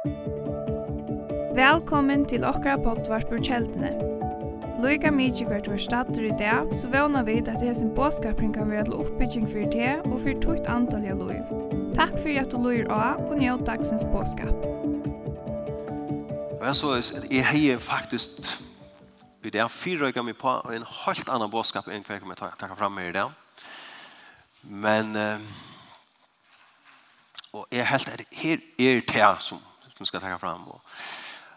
Velkommen 0.00 0.16
til 2.24 2.40
okra 2.48 2.78
pottvarpur 2.80 3.36
kjeldene. 3.44 3.90
Loika 4.80 5.12
mykje 5.12 5.44
hvert 5.50 5.68
var 5.68 5.76
stater 5.76 6.24
i 6.24 6.32
dag, 6.40 6.72
så 6.72 6.88
vana 6.88 7.20
vi 7.26 7.34
at 7.42 7.60
hesen 7.60 7.90
båskapring 7.92 8.54
kan 8.54 8.70
være 8.72 8.84
til 8.88 8.96
oppbygging 8.96 9.44
for 9.44 9.68
det 9.74 10.00
og 10.08 10.16
for 10.22 10.32
tukt 10.40 10.64
antall 10.72 11.04
av 11.04 11.20
loiv. 11.20 11.44
Takk 11.92 12.16
for 12.16 12.32
at 12.32 12.48
du 12.48 12.56
loir 12.56 12.88
av 12.88 13.20
og 13.26 13.36
njød 13.42 13.66
dagsens 13.68 14.00
båskap. 14.08 14.56
Men 16.64 16.72
så 16.80 16.96
er 16.96 17.52
jeg 17.60 17.84
faktisk 17.84 18.56
i 19.44 19.52
dag 19.52 19.68
fyrrøyga 19.68 20.24
mig 20.24 20.40
på 20.40 20.64
en 20.72 20.88
helt 21.04 21.28
annan 21.28 21.52
båskap 21.52 21.92
enn 21.92 22.00
hver 22.08 22.16
jeg 22.16 22.24
kommer 22.24 22.40
takka 22.40 22.72
fram 22.72 22.96
med 22.96 23.12
i 23.12 23.16
dag. 23.20 23.28
Men 24.64 25.12
og 27.52 27.66
jeg 27.68 27.84
helt 27.86 28.08
er 28.08 28.24
her 28.32 28.56
er 28.78 29.00
det 29.04 29.42
som 29.44 29.60
som 30.00 30.06
skal 30.06 30.20
ta 30.20 30.38
frem. 30.38 30.68
Og 30.68 30.80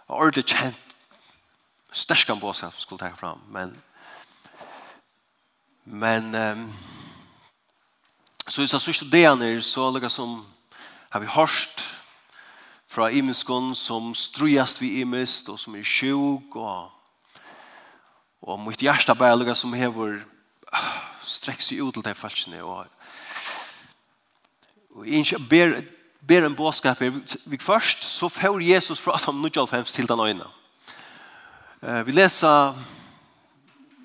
och 0.08 0.20
ordentligt 0.20 0.48
känt 0.48 0.76
stärkan 1.92 2.40
på 2.40 2.54
sig 2.54 2.72
som 2.72 2.80
skulle 2.80 3.00
ta 3.00 3.16
frem. 3.16 3.40
men 3.48 3.82
men 5.86 6.36
um, 6.36 6.74
så 8.48 8.62
hvis 8.62 8.70
i 8.70 8.72
så 8.72 8.80
sista 8.80 9.06
dagen 9.06 9.62
så 9.62 9.92
lika 9.92 10.10
som 10.10 10.46
har 11.10 11.20
vi 11.20 11.26
hørt 11.26 12.02
fra 12.88 13.10
imenskon 13.10 13.76
som 13.76 14.16
strujast 14.16 14.82
vi 14.82 15.02
imest 15.02 15.50
og 15.50 15.60
som 15.60 15.76
er 15.76 15.84
sjuk 15.84 16.56
og 16.56 16.92
og 18.42 18.60
mitt 18.60 18.82
hjärsta 18.82 19.14
bara 19.14 19.36
lukka 19.36 19.54
som 19.56 19.74
hever 19.74 20.20
strekk 21.24 21.62
seg 21.62 21.82
ut 21.82 21.94
til 21.94 22.04
de 22.04 22.16
falskene 22.16 22.64
og 22.64 22.88
og 24.90 25.08
jeg 25.08 25.50
ber 25.50 25.82
ber 26.28 26.46
en 26.46 26.56
bådskap 26.56 27.02
er 27.02 27.12
vi 27.46 27.58
først, 27.60 28.04
så 28.04 28.30
får 28.30 28.62
Jesus 28.62 29.00
fra 29.00 29.16
Adam 29.16 29.44
95 29.44 29.94
til 29.94 30.08
den 30.08 30.20
øyne. 30.20 30.46
Vi 32.06 32.12
leser 32.12 32.74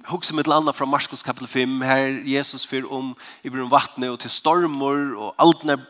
hugsa 0.08 0.34
mitt 0.34 0.48
landa 0.48 0.72
fra 0.72 0.86
Marskos 0.86 1.22
kapitel 1.22 1.48
5, 1.48 1.80
her 1.84 2.22
Jesus 2.26 2.66
fyr 2.66 2.86
om 2.90 3.12
i 3.44 3.50
brun 3.52 3.70
vattnet 3.70 4.10
og 4.10 4.20
til 4.22 4.32
stormor 4.32 5.14
og 5.14 5.34
alt 5.38 5.64
nær 5.68 5.82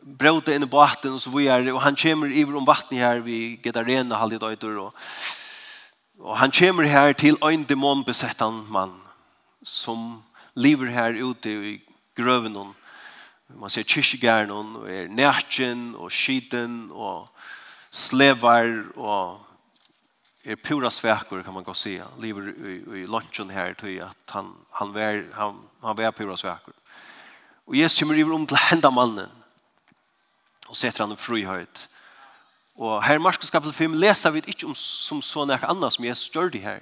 brøte 0.00 0.54
inn 0.56 0.64
i 0.64 0.70
båten 0.70 1.14
og 1.14 1.20
så 1.22 1.30
videre, 1.30 1.72
og 1.72 1.82
han 1.84 1.96
kommer 1.96 2.32
i 2.32 2.44
brun 2.44 2.66
vattnet 2.66 3.00
her 3.00 3.22
vi 3.24 3.60
geta 3.62 3.84
rena 3.86 4.18
halvdid 4.18 4.42
øyder 4.42 4.80
og, 4.86 5.06
og 6.18 6.36
han 6.40 6.52
kommer 6.52 6.88
her 6.88 7.12
til 7.12 7.38
ein 7.46 7.64
demonbesettan 7.68 8.64
mann 8.68 8.96
som 9.62 10.22
lever 10.56 10.90
her 10.90 11.14
ute 11.22 11.50
i 11.52 11.78
grøven 12.16 12.56
og 12.56 12.74
Man 13.56 13.70
ser 13.70 13.82
kyrkjegæren 13.82 14.50
og 14.50 14.90
er 14.90 15.08
nærkjen 15.08 15.94
og 15.98 16.12
skiten 16.12 16.90
og 16.92 17.28
slevar 17.90 18.70
og 18.96 19.40
er 20.44 20.56
pura 20.56 20.90
svekur, 20.90 21.42
kan 21.42 21.54
man 21.54 21.64
gå 21.64 21.74
se. 21.74 21.98
Lever 22.18 22.52
i, 22.52 22.76
i 23.02 23.06
lunchen 23.06 23.50
her 23.50 23.74
tror 23.74 23.88
jeg 23.88 24.06
at 24.06 24.34
han, 24.34 24.52
han, 24.78 24.94
var, 24.94 25.22
han, 25.34 25.60
han 25.82 25.98
var 25.98 26.10
pura 26.16 26.36
svekur. 26.36 26.74
Og 27.66 27.78
Jesus 27.78 27.98
kommer 27.98 28.14
iver 28.18 28.34
om 28.34 28.46
til 28.46 28.58
henda 28.70 28.90
mannen 28.90 29.30
og 30.70 30.76
setter 30.78 31.04
han 31.04 31.12
en 31.14 31.18
frihøyt. 31.18 31.86
Og 32.80 33.02
her 33.04 33.18
i 33.18 33.22
Marskos 33.22 33.50
kapitel 33.50 33.74
5 33.74 33.98
leser 34.00 34.30
vi 34.30 34.42
ikke 34.46 34.68
om 34.70 34.74
som 34.78 35.20
så 35.22 35.44
nek 35.44 35.66
annet 35.68 35.94
som 35.94 36.04
Jesus 36.06 36.30
gjør 36.32 36.52
det 36.54 36.62
her. 36.62 36.80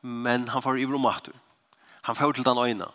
Men 0.00 0.48
han 0.48 0.62
får 0.62 0.78
iver 0.80 0.96
om 0.96 1.08
atur. 1.10 1.34
Han 2.06 2.16
får 2.16 2.38
til 2.38 2.46
den 2.46 2.58
øyne. 2.58 2.86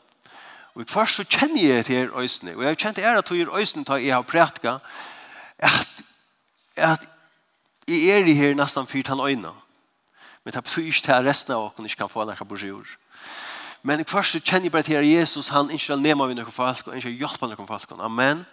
Og 0.76 0.84
først 0.88 1.16
så 1.16 1.24
kjenner 1.24 1.68
jeg 1.68 1.86
til 1.86 1.96
her 1.96 2.18
øsene, 2.18 2.56
og 2.56 2.62
jeg 2.62 2.70
har 2.70 2.76
kjent 2.76 3.00
ære 3.00 3.22
til 3.22 3.38
her 3.38 3.56
øysene 3.56 3.84
da 3.84 3.94
jeg 3.94 4.16
har 4.16 4.22
prætka, 4.22 4.78
at, 5.58 6.04
at 6.76 7.10
jeg 7.88 8.22
er 8.22 8.26
i 8.26 8.34
her 8.34 8.56
nesten 8.56 8.88
fyrt 8.88 9.08
han 9.08 9.20
øyne. 9.20 9.52
Men 10.44 10.54
det 10.54 10.64
betyr 10.64 10.82
ikke 10.82 11.02
til 11.02 11.28
resten 11.28 11.54
av 11.54 11.66
åkken 11.66 11.86
ikke 11.86 11.98
kan 11.98 12.10
få 12.10 12.26
noe 12.26 12.48
på 12.48 12.58
jord. 12.66 12.88
Men 13.84 14.06
først 14.06 14.32
så 14.32 14.40
kjenner 14.40 14.66
jeg 14.66 14.72
bare 14.72 14.84
til 14.84 14.96
her 14.96 15.20
Jesus, 15.20 15.48
han 15.48 15.72
ikke 15.72 15.94
vil 15.94 16.02
nema 16.02 16.26
vi 16.26 16.34
noen 16.34 16.52
folk, 16.52 16.88
og 16.88 16.96
ikke 16.96 17.10
hjelpe 17.10 17.48
noen 17.50 17.68
folk. 17.68 17.92
Amen. 18.00 18.46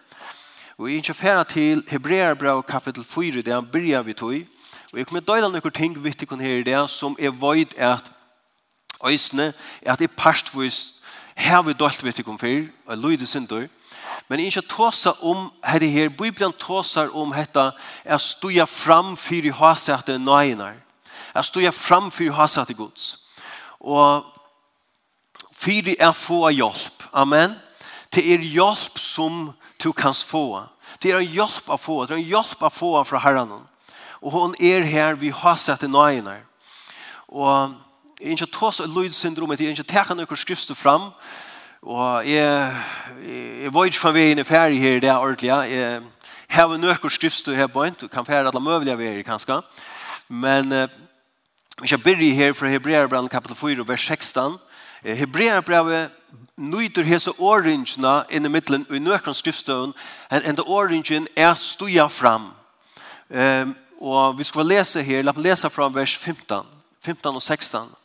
Og 0.79 0.89
jeg 0.89 0.95
er 0.95 1.03
ikke 1.03 1.15
ferdig 1.15 1.47
til 1.53 1.85
Hebreerbrev 1.89 2.63
kapittel 2.63 3.05
4, 3.05 3.43
det 3.43 3.53
han 3.55 3.67
begynner 3.67 4.03
vi 4.03 4.13
tog. 4.13 4.35
Og 4.93 4.99
jeg 4.99 5.07
kommer 5.07 5.21
til 5.21 5.31
å 5.31 5.35
døyle 5.35 5.51
noen 5.53 5.75
ting 5.75 5.97
vidt 6.03 6.19
til 6.19 6.41
her 6.41 6.61
i 6.61 6.67
det, 6.67 6.79
som 6.91 7.17
er 7.19 7.31
vet 7.31 7.75
at 7.77 8.13
øsene, 9.05 9.53
at 9.83 9.99
det 9.99 10.11
er 10.11 10.17
parstvis 10.17 10.98
Her 11.39 11.63
vi 11.63 11.73
dølt 11.79 12.03
vet 12.03 12.19
ikke 12.19 12.33
om 12.35 12.39
fyr, 12.39 12.67
og 12.87 12.95
jeg 12.95 12.99
lyder 12.99 13.27
synder. 13.27 13.69
Men 14.29 14.41
jeg 14.41 14.51
ikke 14.51 14.69
tåsa 14.69 15.13
om, 15.23 15.53
her 15.65 15.83
i 15.83 15.91
her, 15.91 16.09
Bibelen 16.09 16.53
tåsar 16.53 17.13
om 17.15 17.33
hetta, 17.33 17.71
er 18.05 18.19
stuja 18.19 18.67
fram 18.67 19.15
fyr 19.17 19.47
i 19.47 19.55
hasete 19.55 20.19
nøyene. 20.19 20.73
Er 21.35 21.47
stuja 21.47 21.71
fram 21.71 22.11
fyr 22.11 22.33
i 22.33 22.35
hasete 22.35 22.75
gods. 22.75 23.07
Og 23.81 24.27
fyr 25.55 25.95
er 25.95 26.13
få 26.13 26.49
hjelp. 26.51 27.07
Amen. 27.13 27.55
Det 28.15 28.27
er 28.35 28.45
hjelp 28.45 28.99
som 28.99 29.53
du 29.83 29.93
kan 29.93 30.15
få. 30.15 30.65
Det 31.03 31.13
er 31.13 31.23
en 31.23 31.35
hjelp 31.39 31.71
å 31.71 31.79
få. 31.79 32.03
Det 32.05 32.17
er 32.17 32.21
en 32.23 32.33
hjelp 32.35 32.67
å 32.67 32.73
få 32.75 32.93
fra 33.07 33.23
herren. 33.23 33.61
Og 34.21 34.33
hon 34.35 34.55
er 34.61 34.83
her 34.83 35.15
vi 35.15 35.31
hasete 35.31 35.89
nøyene. 35.89 36.41
Og 37.29 37.77
Jeg 38.19 38.27
er 38.27 38.31
ikke 38.35 38.47
tås 38.51 38.81
av 38.81 38.91
lydsyndromet, 38.91 39.61
jeg 39.61 39.71
er 39.71 39.77
ikke 39.77 39.93
tekene 39.93 40.25
noen 40.25 40.39
skrifter 40.41 40.75
fram, 40.75 41.05
og 41.87 42.27
jeg, 42.27 42.77
jeg 43.63 43.71
var 43.71 43.87
ikke 43.87 44.01
fra 44.03 44.11
veien 44.11 44.41
i 44.43 44.45
ferie 44.47 44.81
her, 44.83 44.97
det 44.99 45.11
er 45.13 45.23
ordentlig, 45.23 45.53
jeg 45.71 46.01
har 46.51 46.73
noen 46.75 47.13
skrifter 47.15 47.55
her 47.55 47.69
på 47.71 47.85
en, 47.87 47.95
du 47.95 48.09
kan 48.11 48.27
fære 48.27 48.51
alle 48.51 48.63
møvelige 48.65 48.99
veier, 48.99 49.21
kanskje, 49.23 49.61
men 50.29 50.75
eh, 50.75 50.97
vi 51.79 51.93
skal 51.93 52.03
begynne 52.03 52.35
her 52.35 52.57
fra 52.59 52.73
Hebreerbrann 52.73 53.31
kapitel 53.31 53.55
4, 53.55 53.87
vers 53.87 54.09
16, 54.11 54.59
Hebreerbrevet 55.21 56.11
nøyder 56.59 57.07
hese 57.07 57.37
åringene 57.39 58.17
inn 58.35 58.51
i 58.51 58.51
midtelen 58.51 58.87
og 58.89 58.97
i 58.99 59.03
nøkron 59.03 59.39
skriftstøven 59.39 59.95
enn 60.35 60.59
det 60.59 60.67
åringen 60.67 61.31
er 61.39 61.55
stuja 61.55 62.09
fram. 62.11 62.51
Um, 63.31 63.77
og 64.03 64.39
vi 64.39 64.45
skal 64.45 64.67
lese 64.67 65.07
her, 65.07 65.23
la 65.23 65.31
oss 65.31 65.43
lese 65.45 65.71
fra 65.71 65.87
vers 65.95 66.17
15, 66.19 66.67
15 67.07 67.35
og 67.35 67.43
16. 67.43 67.98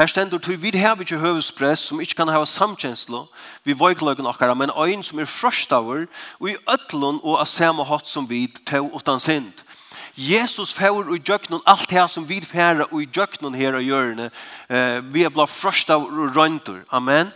Her 0.00 0.06
stendur 0.06 0.38
til 0.38 0.62
vi 0.62 0.78
har 0.78 0.96
ikke 0.96 1.18
høvespress 1.18 1.82
som 1.90 2.00
ikke 2.00 2.14
kan 2.14 2.28
hava 2.32 2.46
samkjenslo 2.48 3.26
vi 3.68 3.74
vøykløkken 3.76 4.24
okkara, 4.26 4.54
men 4.56 4.70
ein 4.72 5.02
som 5.04 5.18
er 5.20 5.28
frøstaver 5.28 6.06
og 6.40 6.46
i 6.48 6.54
øtlån 6.72 7.18
og 7.20 7.36
a 7.36 7.44
samme 7.44 7.84
hatt 7.84 8.08
som 8.08 8.24
við 8.24 8.56
tau 8.64 8.88
utan 8.96 9.20
sind. 9.20 9.52
Jesus 10.16 10.72
fjør 10.72 11.12
og 11.12 11.20
djøknen 11.20 11.60
alt 11.66 11.92
her 11.92 12.06
som 12.06 12.24
vi 12.28 12.40
færa 12.40 12.88
og 12.88 13.02
i 13.02 13.10
djøknen 13.12 13.54
her 13.54 13.76
og 13.76 13.84
Eh 14.70 15.12
vi 15.12 15.22
er 15.22 15.28
blå 15.28 15.46
frøstaver 15.46 16.08
og 16.08 16.36
røyntur. 16.36 16.80
Amen. 16.90 17.18
Amen. 17.18 17.32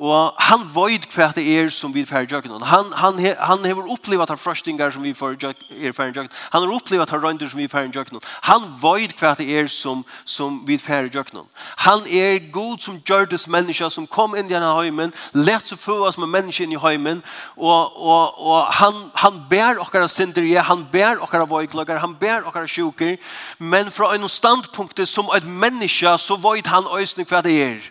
Og 0.00 0.32
han 0.40 0.62
void 0.72 1.04
hva 1.12 1.26
det 1.36 1.42
er 1.44 1.66
som 1.68 1.92
vi 1.92 2.06
færre 2.08 2.24
jøkken. 2.24 2.54
Han, 2.64 2.88
han, 2.96 3.18
han 3.20 3.64
hever 3.68 3.84
opplevet 3.92 4.30
han 4.32 4.40
frøstinger 4.40 4.94
som 4.94 5.02
vi 5.04 5.12
færre 5.12 5.36
jøkken. 5.36 6.30
Han 6.54 6.64
har 6.64 6.72
opplevet 6.72 7.10
han 7.12 7.20
røynder 7.20 7.50
som 7.52 7.60
vi 7.60 7.68
færre 7.68 7.90
jøkken. 7.92 8.22
Han 8.48 8.64
void 8.80 9.12
hva 9.20 9.34
det 9.36 9.50
er 9.52 9.68
som, 9.68 10.00
som 10.24 10.62
vi 10.64 10.78
færre 10.80 11.10
jøkken. 11.12 11.44
Han 11.84 12.06
er 12.08 12.40
god 12.52 12.80
som 12.80 12.96
gjørtes 13.04 13.44
menneska 13.52 13.90
som 13.92 14.06
kom 14.08 14.38
inn 14.38 14.48
i 14.48 14.54
denne 14.54 14.72
heimen, 14.78 15.12
lett 15.36 15.68
så 15.68 15.76
få 15.76 15.98
oss 16.08 16.16
med 16.16 16.32
menneska 16.32 16.64
inn 16.64 16.72
i 16.72 16.80
heimen, 16.80 17.20
og, 17.60 17.92
og, 18.00 18.40
og 18.40 18.72
han, 18.80 19.02
han 19.20 19.42
bær 19.50 19.82
okkara 19.84 20.08
syndere, 20.08 20.64
han 20.64 20.86
bær 20.92 21.20
okkara 21.20 21.44
voikloggar, 21.50 22.00
han 22.00 22.16
bær 22.16 22.48
okkara 22.48 22.68
sjuker, 22.70 23.18
men 23.58 23.92
fra 23.92 24.14
en 24.16 24.28
standpunkt 24.28 25.04
som 25.04 25.28
et 25.36 25.44
menneske 25.44 26.16
så 26.18 26.40
void 26.40 26.72
han 26.72 26.88
øyne 26.88 27.28
hva 27.28 27.44
det 27.44 27.58
er 27.60 27.84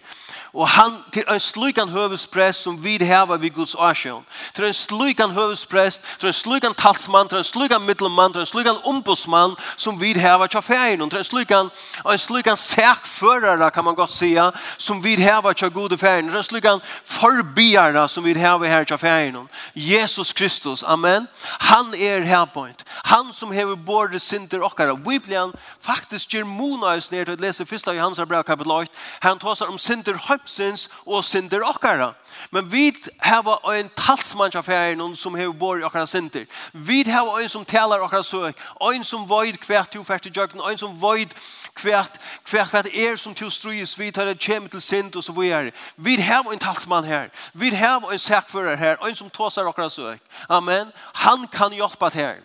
Og 0.54 0.68
han 0.68 0.98
til 1.14 1.24
en 1.30 1.40
slukan 1.40 1.90
høvesprest 1.90 2.64
som 2.64 2.84
vi 2.84 2.98
heva 3.04 3.38
vid 3.38 3.54
Guds 3.54 3.76
åsjøen. 3.76 4.26
Til 4.56 4.66
en 4.66 4.74
slukan 4.74 5.32
høvesprest, 5.32 6.02
til 6.20 6.28
en 6.28 6.34
slukan 6.34 6.74
talsmann, 6.74 7.30
til 7.30 7.38
en 7.38 7.44
slukan 7.44 7.82
middelmann, 7.82 8.34
til 8.34 8.42
en 8.42 8.46
slukan 8.46 8.82
ombudsmann 8.84 9.56
som 9.78 10.02
vi 10.02 10.14
heva 10.20 10.48
tja 10.48 10.60
ferien. 10.60 11.10
Til 11.10 11.20
en 11.20 11.24
slukan, 11.24 11.70
en 12.12 12.18
slukan 12.18 12.58
sækførere 12.58 13.72
kan 13.72 13.84
man 13.84 13.96
godt 13.96 14.12
säga, 14.12 14.52
som 14.78 15.04
vi 15.04 15.16
heva 15.16 15.54
tja 15.54 15.68
gode 15.68 15.98
ferien. 15.98 16.30
Til 16.30 16.38
en 16.38 16.44
slukan 16.44 16.82
forbiere 17.04 18.08
som 18.10 18.24
vi 18.24 18.34
heva 18.34 18.68
her 18.68 18.84
tja 18.84 18.98
ferien. 18.98 19.50
Jesus 19.76 20.34
Kristus, 20.34 20.84
amen. 20.84 21.28
Han 21.60 21.94
er 21.94 22.26
herpoint. 22.26 22.84
Han 23.06 23.34
som 23.34 23.52
hever 23.52 23.76
både 23.76 24.20
sinter 24.20 24.64
okkara. 24.64 24.96
Vi 24.96 25.20
blir 25.20 25.54
faktisk 25.82 26.30
germona 26.30 26.90
monaus 26.90 27.12
ned 27.12 27.28
til 27.28 27.38
å 27.38 27.42
lese 27.44 27.66
1. 27.66 27.94
Johannes 27.98 28.22
brev 28.28 28.44
kapitel 28.48 28.72
8. 28.72 28.92
Han 29.26 29.40
tar 29.42 29.64
om 29.68 29.78
sinter 29.82 30.18
kroppsins 30.40 30.90
og 31.06 31.24
synder 31.24 31.62
okkara. 31.64 32.14
Men 32.52 32.72
vi 32.72 32.94
har 33.22 33.72
en 33.74 33.90
talsmann 33.96 34.56
av 34.56 34.64
færen 34.64 35.16
som 35.16 35.36
har 35.36 35.52
bor 35.52 35.80
i 35.80 35.84
okkara 35.84 36.06
synder. 36.06 36.46
Vi 36.74 37.04
har 37.08 37.40
en 37.40 37.50
som 37.50 37.66
talar 37.66 38.00
okkara 38.00 38.24
søk, 38.24 38.56
En 38.94 39.04
som 39.04 39.30
void 39.30 39.58
kvært 39.58 39.92
til 39.92 40.04
fært 40.04 40.26
i 40.26 40.32
jøkken, 40.36 40.62
En 40.62 40.78
som 40.78 41.02
void 41.02 41.30
kvært, 41.76 42.20
kvært, 42.46 42.70
kvært 42.70 42.96
er 42.96 43.16
som 43.16 43.36
til 43.36 43.52
strys, 43.52 44.00
vi 44.00 44.12
tar 44.12 44.26
det 44.26 44.40
kjem 44.40 44.70
til 44.70 44.82
synd 44.82 45.16
og 45.16 45.24
så 45.24 45.32
videre. 45.32 45.72
Vi 45.98 46.16
har 46.16 46.44
en 46.52 46.60
talsmann 46.60 47.06
her, 47.06 47.30
vi 47.54 47.70
har 47.70 48.12
en 48.12 48.20
sækfører 48.20 48.76
her, 48.76 48.98
En 49.08 49.16
som 49.16 49.30
tåsar 49.30 49.68
okkara 49.68 49.90
søk. 49.90 50.20
Amen. 50.50 50.92
Han 51.14 51.48
kan 51.48 51.74
hjelpa 51.74 52.10
til 52.10 52.22
her. 52.22 52.36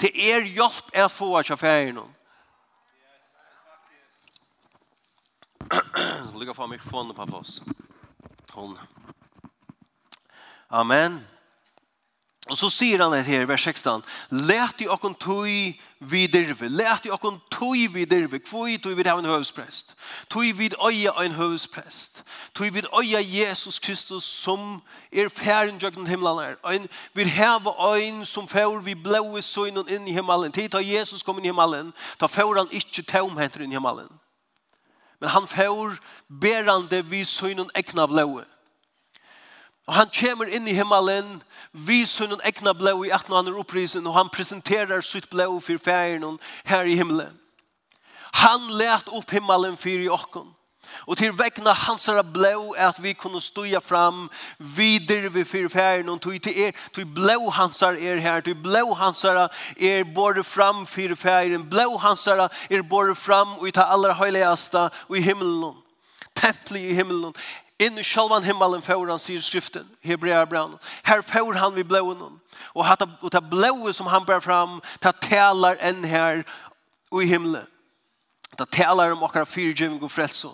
Det 0.00 0.10
er 0.32 0.40
hjelp 0.40 0.90
er 0.94 1.08
få 1.08 1.36
av 1.36 1.56
færen. 1.56 2.19
Lycka 6.38 6.54
fram 6.54 6.70
mikrofonen 6.70 7.14
på 7.14 7.36
oss. 7.36 7.60
Hon. 8.52 8.78
Amen. 10.68 11.20
Og 12.50 12.56
så 12.58 12.70
sier 12.72 13.02
han 13.02 13.12
her 13.24 13.44
i 13.44 13.48
vers 13.48 13.62
16, 13.62 14.02
Læt 14.30 14.80
i 14.82 14.86
okken 14.90 15.14
tøy 15.14 15.76
vidirve, 16.00 16.68
læt 16.68 17.04
i 17.06 17.12
okken 17.14 17.36
tøy 17.52 17.86
vidirve, 17.92 18.40
kvøy 18.42 18.78
tøy 18.82 18.96
vid 18.98 19.06
en 19.06 19.28
høvesprest, 19.28 19.94
tøy 20.30 20.50
vid 20.58 20.74
øya 20.80 21.12
en 21.22 21.36
høvesprest, 21.38 22.24
tøy 22.54 22.72
vid 22.74 22.88
øya 22.90 23.20
Jesus 23.20 23.78
Kristus 23.78 24.24
som 24.24 24.80
er 25.12 25.28
færen 25.28 25.78
jøkken 25.78 26.06
himmelen 26.06 26.44
er, 26.44 26.56
ein, 26.64 26.88
vid 27.14 27.26
heva 27.26 27.76
øyn 27.94 28.24
som 28.24 28.48
fær 28.48 28.82
vi 28.82 28.94
blåe 28.94 29.42
søgnen 29.42 29.88
inn 29.88 30.08
i 30.08 30.16
himmelen, 30.16 30.52
tid 30.52 30.72
ta 30.72 30.82
Jesus 30.82 31.22
kom 31.22 31.38
inn 31.38 31.44
i 31.44 31.52
himmelen, 31.52 31.92
ta 32.18 32.26
fær 32.26 32.56
han 32.56 32.72
ikke 32.72 33.06
tomheter 33.06 33.62
inn 33.62 33.70
i 33.70 33.78
himmelen 33.78 34.10
men 35.20 35.28
han 35.28 35.46
får 35.46 35.98
berande 36.28 37.02
vi 37.02 37.24
synen 37.24 37.70
ekna 37.74 38.06
blåe. 38.06 38.44
Og 39.88 39.94
han 39.94 40.10
kommer 40.14 40.46
inn 40.46 40.68
i 40.68 40.74
himmelen, 40.76 41.42
vi 41.72 42.04
synen 42.06 42.40
ekna 42.46 42.72
blåe 42.78 43.08
i 43.08 43.12
at 43.14 43.26
han 43.28 43.48
er 43.48 43.58
opprisen, 43.58 44.06
og 44.06 44.14
han 44.14 44.30
presenterer 44.32 45.00
sitt 45.04 45.30
blåe 45.30 45.60
for 45.60 45.82
ferien 45.82 46.38
her 46.64 46.88
i 46.88 46.96
himmelen. 46.96 47.36
Han 48.40 48.70
let 48.78 49.08
opp 49.10 49.30
himmelen 49.34 49.76
for 49.76 50.00
i 50.00 50.08
åkken. 50.08 50.46
Og 51.06 51.16
til 51.18 51.32
vekkene 51.38 51.72
hans 51.74 52.08
er 52.08 52.22
blå 52.22 52.72
at 52.78 52.98
vi 53.02 53.12
kunne 53.12 53.40
støye 53.40 53.80
fram 53.80 54.28
videre 54.58 55.34
ved 55.34 55.44
fyrfæren 55.44 56.08
og 56.08 56.20
tog 56.20 56.42
til 56.42 56.60
er, 56.66 56.72
tog 56.92 57.14
blå 57.14 57.50
hans 57.50 57.82
er 57.82 58.20
her, 58.20 58.40
tog 58.40 58.62
blå 58.62 58.94
hans 58.94 59.24
er 59.24 60.04
både 60.14 60.44
fram 60.44 60.86
fyrfæren, 60.86 61.70
blå 61.70 61.96
hans 61.98 62.26
er 62.26 62.82
både 62.82 63.14
fram 63.14 63.58
og 63.58 63.68
i 63.68 63.70
ta 63.70 63.88
allra 63.92 64.12
høyligaste 64.12 64.88
og 65.08 65.16
i 65.16 65.24
himmelen, 65.24 65.74
templet 66.34 66.90
i 66.90 66.94
himmelen, 66.94 67.34
inn 67.80 67.98
i 67.98 68.04
sjølvan 68.04 68.44
himmelen 68.44 68.82
får 68.84 69.08
han, 69.08 69.20
sier 69.20 69.40
skriften, 69.40 69.88
Hebrea 70.04 70.44
brann. 70.46 70.76
Her 71.04 71.22
får 71.24 71.58
han 71.60 71.74
vi 71.74 71.84
blåen, 71.84 72.20
og, 72.74 72.84
hatt, 72.84 73.04
og 73.04 73.30
ta 73.32 73.40
blåen 73.40 73.94
som 73.96 74.10
han 74.12 74.26
bär 74.28 74.40
fram, 74.44 74.80
ta 75.00 75.12
talar 75.12 75.80
enn 75.80 76.04
her 76.04 76.44
og 77.10 77.22
i 77.24 77.30
himmelen. 77.30 77.66
Ta 78.56 78.66
talar 78.66 79.14
om 79.14 79.22
okkar 79.24 79.48
fyrtjøving 79.48 80.02
og 80.04 80.12
frelse. 80.12 80.50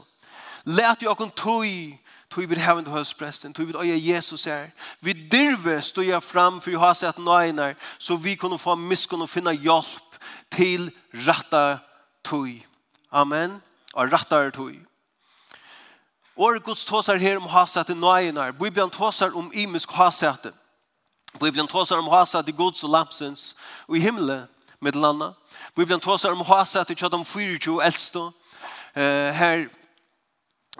Lät 0.66 1.02
jag 1.02 1.16
kon 1.16 1.30
tui 1.30 1.98
tui 2.28 2.46
vid 2.46 2.58
heaven 2.58 2.86
hos 2.86 3.12
prästen 3.12 3.52
tui 3.52 3.64
vid 3.64 3.76
oja 3.76 3.94
Jesus 3.94 4.46
er. 4.46 4.70
Vi 5.00 5.12
dirve 5.12 5.82
stod 5.82 6.04
jag 6.04 6.24
fram 6.24 6.60
för 6.60 6.70
jag 6.70 6.78
har 6.78 6.94
sett 6.94 7.18
nöjnar 7.18 7.74
så 7.98 8.16
vi 8.16 8.36
kunde 8.36 8.58
få 8.58 8.76
miskunn 8.76 9.22
och 9.22 9.30
finna 9.30 9.52
hjälp 9.52 10.14
till 10.48 10.90
rätta 11.10 11.78
tui. 12.22 12.66
Amen. 13.10 13.60
Och 13.92 14.10
rätta 14.10 14.50
tui. 14.50 14.80
Året 16.34 16.64
Guds 16.64 16.84
tåsar 16.84 17.16
her 17.16 17.36
om 17.36 17.46
hasat 17.46 17.90
i 17.90 17.94
nøyenar. 17.94 18.52
Bibelen 18.52 18.90
tåsar 18.90 19.36
om 19.36 19.50
imisk 19.54 19.92
hasat. 19.92 20.46
Bibelen 21.40 21.66
tåsar 21.66 21.98
om 21.98 22.08
hasat 22.08 22.48
i 22.48 22.52
Guds 22.52 22.84
og 22.84 22.90
lapsens 22.90 23.54
og 23.88 23.96
i 23.96 24.00
himmelen 24.00 24.42
med 24.80 24.96
landa. 24.96 25.32
Bibelen 25.74 26.00
tåsar 26.00 26.32
om 26.32 26.44
hasat 26.44 26.90
i 26.90 26.94
tjadam 26.94 27.24
24 27.24 27.84
eldstå. 27.84 28.32
Uh, 28.96 29.32
her 29.32 29.69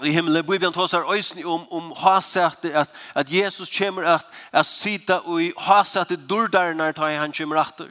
i 0.05 0.11
himmelen. 0.11 0.47
Bibelen 0.47 0.73
talar 0.73 1.15
ösn 1.15 1.45
om 1.45 1.67
om 1.71 1.93
hasete, 1.97 2.75
at, 2.75 2.89
at 3.15 3.33
Jesus 3.33 3.79
kommer 3.79 4.03
at, 4.03 4.27
at 4.53 4.67
sitta 4.67 5.19
og 5.19 5.43
i 5.43 5.53
hasete 5.57 6.17
dörrar 6.17 6.75
när 6.75 6.93
tar 6.93 7.11
han 7.11 7.33
kommer 7.33 7.57
åter. 7.57 7.91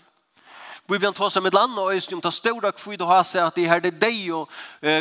Bibeln 0.87 1.13
talar 1.13 1.41
med 1.41 1.53
land 1.53 1.79
og 1.79 1.93
øyne 1.93 2.13
om 2.13 2.21
ta 2.21 2.31
stora 2.31 2.71
kvid 2.71 3.01
och 3.01 3.07
hasätet 3.07 3.57
i 3.57 3.65
herde 3.65 3.91
dig 3.91 4.29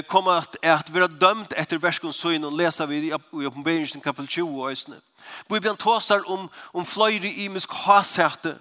komme 0.09 0.31
at, 0.31 0.57
at 0.63 0.81
att 0.81 0.91
vara 0.91 1.07
dömt 1.07 1.53
efter 1.53 1.79
värskons 1.79 2.17
syn 2.17 2.45
og 2.45 2.53
leser 2.53 2.87
vi 2.87 3.09
i 3.09 3.47
oppenberingen 3.47 4.01
kapitel 4.01 4.27
20 4.29 4.63
og 4.63 4.69
øyne. 4.69 4.73
ösn. 4.73 4.93
Bibeln 5.49 5.77
talar 5.77 6.31
om 6.31 6.51
om 6.73 6.85
fløyre 6.85 7.29
i 7.29 7.49
misk 7.49 7.71
hasätet. 7.73 8.57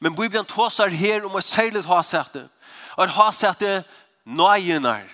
Men 0.00 0.14
Bibeln 0.14 0.44
talar 0.44 0.88
her 0.88 1.24
om 1.24 1.36
ett 1.36 1.44
särskilt 1.44 1.86
hasätet. 1.86 2.48
Och 2.96 3.08
hasätet 3.08 3.84
nöjenar. 4.24 5.04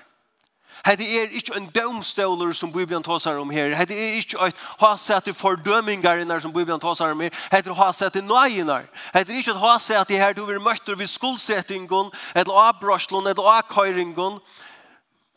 Hetta 0.86 1.04
er 1.04 1.30
ikke 1.30 1.54
en 1.56 1.68
domstoler 1.70 2.52
som 2.52 2.72
Bibelen 2.72 3.02
tåsar 3.02 3.38
om 3.38 3.50
her. 3.50 3.74
Hetta 3.76 3.94
er 3.94 4.16
ikke 4.18 4.48
et 4.48 4.62
hasett 4.80 5.28
i 5.30 5.32
fordømingarna 5.32 6.40
som 6.40 6.52
Bibelen 6.52 6.80
tåsar 6.80 7.12
om 7.14 7.20
her. 7.20 7.30
Hetta 7.52 7.70
er 7.70 7.78
hasett 7.78 8.16
i 8.18 8.22
nøyinar. 8.26 8.88
Hetta 9.14 9.32
er 9.32 9.38
ikke 9.38 9.54
at 9.54 9.62
hasett 9.62 10.10
i 10.10 10.18
her 10.18 10.34
du 10.34 10.44
vil 10.46 10.60
møtter 10.60 10.98
ved 10.98 11.06
skuldsettingen, 11.06 12.10
eller 12.34 12.58
avbrøslen, 12.66 13.26
eller 13.26 13.50
avkøyringen. 13.56 14.40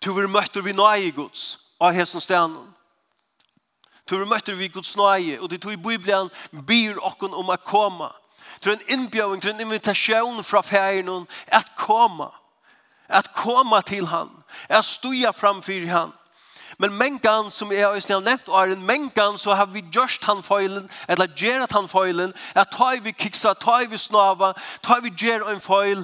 Du 0.06 0.14
vil 0.14 0.28
við 0.28 0.64
ved 0.64 0.74
nøyigods 0.74 1.58
av 1.80 1.94
hesen 1.94 2.22
stenen. 2.22 2.74
Du 4.10 4.18
vil 4.18 4.28
møtter 4.28 4.56
ved 4.56 4.74
Guds 4.74 4.96
nøye, 4.98 5.40
og 5.42 5.50
det 5.50 5.62
tog 5.62 5.78
Bibelen 5.78 6.30
byr 6.68 6.98
okken 7.02 7.34
om 7.34 7.50
å 7.50 7.58
komme. 7.62 8.10
Det 8.64 8.72
er 8.72 8.78
en 8.78 9.00
innbjøring, 9.00 9.42
det 9.42 9.50
er 9.50 9.54
en 9.54 9.66
invitasjon 9.68 10.44
fra 10.44 10.62
ferien 10.62 11.28
at 11.48 11.76
komme. 11.78 12.30
At 13.10 13.34
komme 13.34 13.82
til 13.86 14.08
han 14.10 14.30
er 14.70 14.82
stuja 14.82 15.32
framfyr 15.32 15.88
han. 15.88 16.14
Men 16.78 16.98
mengan 16.98 17.52
som 17.52 17.72
jeg 17.72 17.88
har 17.88 18.00
snill 18.04 18.24
nevnt, 18.24 18.50
og 18.52 18.60
er 18.60 18.74
en 18.74 18.86
mengan 18.86 19.38
så 19.40 19.56
har 19.56 19.70
vi 19.72 19.86
gjørst 19.94 20.26
han 20.28 20.44
feilen, 20.44 20.90
eller 21.08 21.32
gjerat 21.38 21.72
han 21.72 21.88
feilen, 21.88 22.34
at 22.56 22.74
ta 22.76 22.96
vi 23.02 23.12
kiksa, 23.16 23.54
ta 23.54 23.80
vi 23.90 23.98
snava, 23.98 24.54
ta 24.84 25.00
vi 25.04 25.14
gjer 25.16 25.46
en 25.52 25.62
feil, 25.62 26.04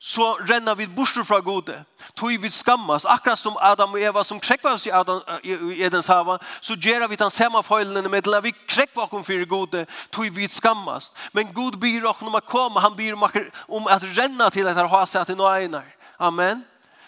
så 0.00 0.36
renner 0.48 0.74
vi 0.74 0.86
borster 0.86 1.24
fra 1.24 1.40
gode. 1.40 1.74
Tog 2.16 2.36
vi 2.42 2.50
skammas, 2.50 3.04
akkurat 3.04 3.38
som 3.38 3.56
Adam 3.60 3.92
og 3.92 4.00
Eva 4.00 4.22
som 4.24 4.40
krekva 4.40 4.74
oss 4.76 4.86
i, 4.86 4.90
Adam, 4.90 5.20
i 5.42 5.82
Edens 5.82 6.06
hava, 6.06 6.38
så 6.60 6.76
gjør 6.76 7.08
vi 7.08 7.16
den 7.16 7.30
samme 7.30 7.62
feilene 7.64 8.08
med 8.08 8.28
at 8.28 8.44
vi 8.44 8.52
krekva 8.68 9.08
oss 9.08 9.26
for 9.26 9.48
gode, 9.48 9.86
tog 10.12 10.30
vi 10.36 10.48
skammas. 10.48 11.12
Men 11.32 11.52
Gud 11.52 11.80
byr 11.80 12.06
oss 12.06 12.22
om 12.22 12.36
å 12.36 12.40
komme, 12.40 12.80
han 12.80 12.96
byr 12.96 13.16
om 13.16 13.88
at 13.88 14.08
renna 14.16 14.50
til 14.50 14.68
at 14.68 14.76
han 14.76 14.88
har 14.88 15.06
sett 15.06 15.32
i 15.32 15.36
noen 15.36 15.80
Amen 16.18 16.64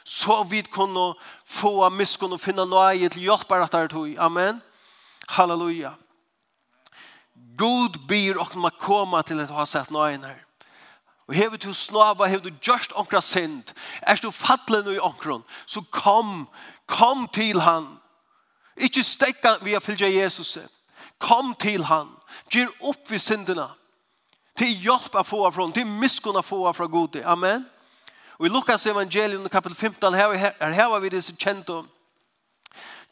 så 0.09 0.43
vi 0.49 0.63
kunne 0.63 1.13
få 1.45 1.89
miskunn 1.93 2.33
og 2.33 2.41
finne 2.41 2.65
nøye 2.65 3.11
til 3.13 3.27
hjelp 3.27 3.51
av 3.53 3.67
dette 3.67 3.83
tog. 3.93 4.15
Amen. 4.17 4.63
Halleluja. 5.29 5.91
God 7.59 7.99
byr 8.09 8.41
og 8.41 8.57
man 8.57 8.73
kommer 8.81 9.23
til 9.23 9.43
å 9.45 9.51
ha 9.59 9.67
sett 9.69 9.93
nøyen 9.93 10.25
her. 10.25 10.41
Og 11.29 11.37
hever 11.37 11.61
du 11.61 11.75
snava, 11.77 12.25
hever 12.25 12.49
du 12.49 12.65
gjørst 12.65 12.97
onkra 12.97 13.21
synd, 13.21 13.75
er 14.01 14.17
du 14.17 14.31
fattelig 14.33 14.81
noe 14.87 14.97
i 14.97 15.05
onkron, 15.11 15.45
så 15.69 15.85
kom, 15.93 16.47
kom 16.89 17.27
til 17.29 17.61
han. 17.61 17.91
Ikke 18.81 19.05
stekka 19.05 19.59
via 19.61 19.83
fylgja 19.85 20.09
Jesus. 20.09 20.57
Kom 21.21 21.53
til 21.61 21.85
han. 21.85 22.09
Gjør 22.49 22.73
opp 22.89 23.11
vi 23.13 23.21
syndene. 23.21 23.69
Til 24.57 24.73
hjelp 24.73 25.21
å 25.21 25.27
få 25.27 25.45
av 25.51 25.53
fra, 25.53 25.69
til 25.77 25.91
miskunn 26.01 26.41
å 26.41 26.47
få 26.47 26.65
av 26.71 26.81
fra 26.81 26.89
gode. 26.89 27.21
Amen. 27.29 27.69
Og 28.39 28.47
i 28.47 28.49
Lukas 28.49 28.87
evangelium 28.87 29.49
kapitel 29.49 29.77
15 29.77 30.15
her, 30.15 30.33
her, 30.33 30.73
her 30.73 30.87
var 30.87 30.99
vi 30.99 31.09
disse 31.09 31.37
kjente, 31.37 31.83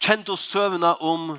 kjente 0.01 0.37
søvna 0.37 0.95
om 1.01 1.39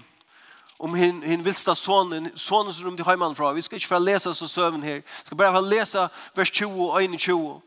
om 0.79 0.94
hin, 0.94 1.24
hin 1.24 1.46
vilsta 1.46 1.74
sonen, 1.75 2.29
sonen 2.38 2.74
som 2.74 2.98
de 2.98 3.03
heimann 3.03 3.36
fra. 3.36 3.51
Vi 3.51 3.62
skal 3.62 3.75
ikke 3.75 3.88
få 3.88 4.00
lese 4.00 4.34
så 4.34 4.48
søvn 4.48 4.84
her. 4.84 4.96
Vi 4.96 5.25
skal 5.25 5.38
bare 5.38 5.56
få 5.56 5.62
lese 5.65 6.10
vers 6.36 6.51
20 6.51 6.91
og 6.91 7.03
21. 7.03 7.62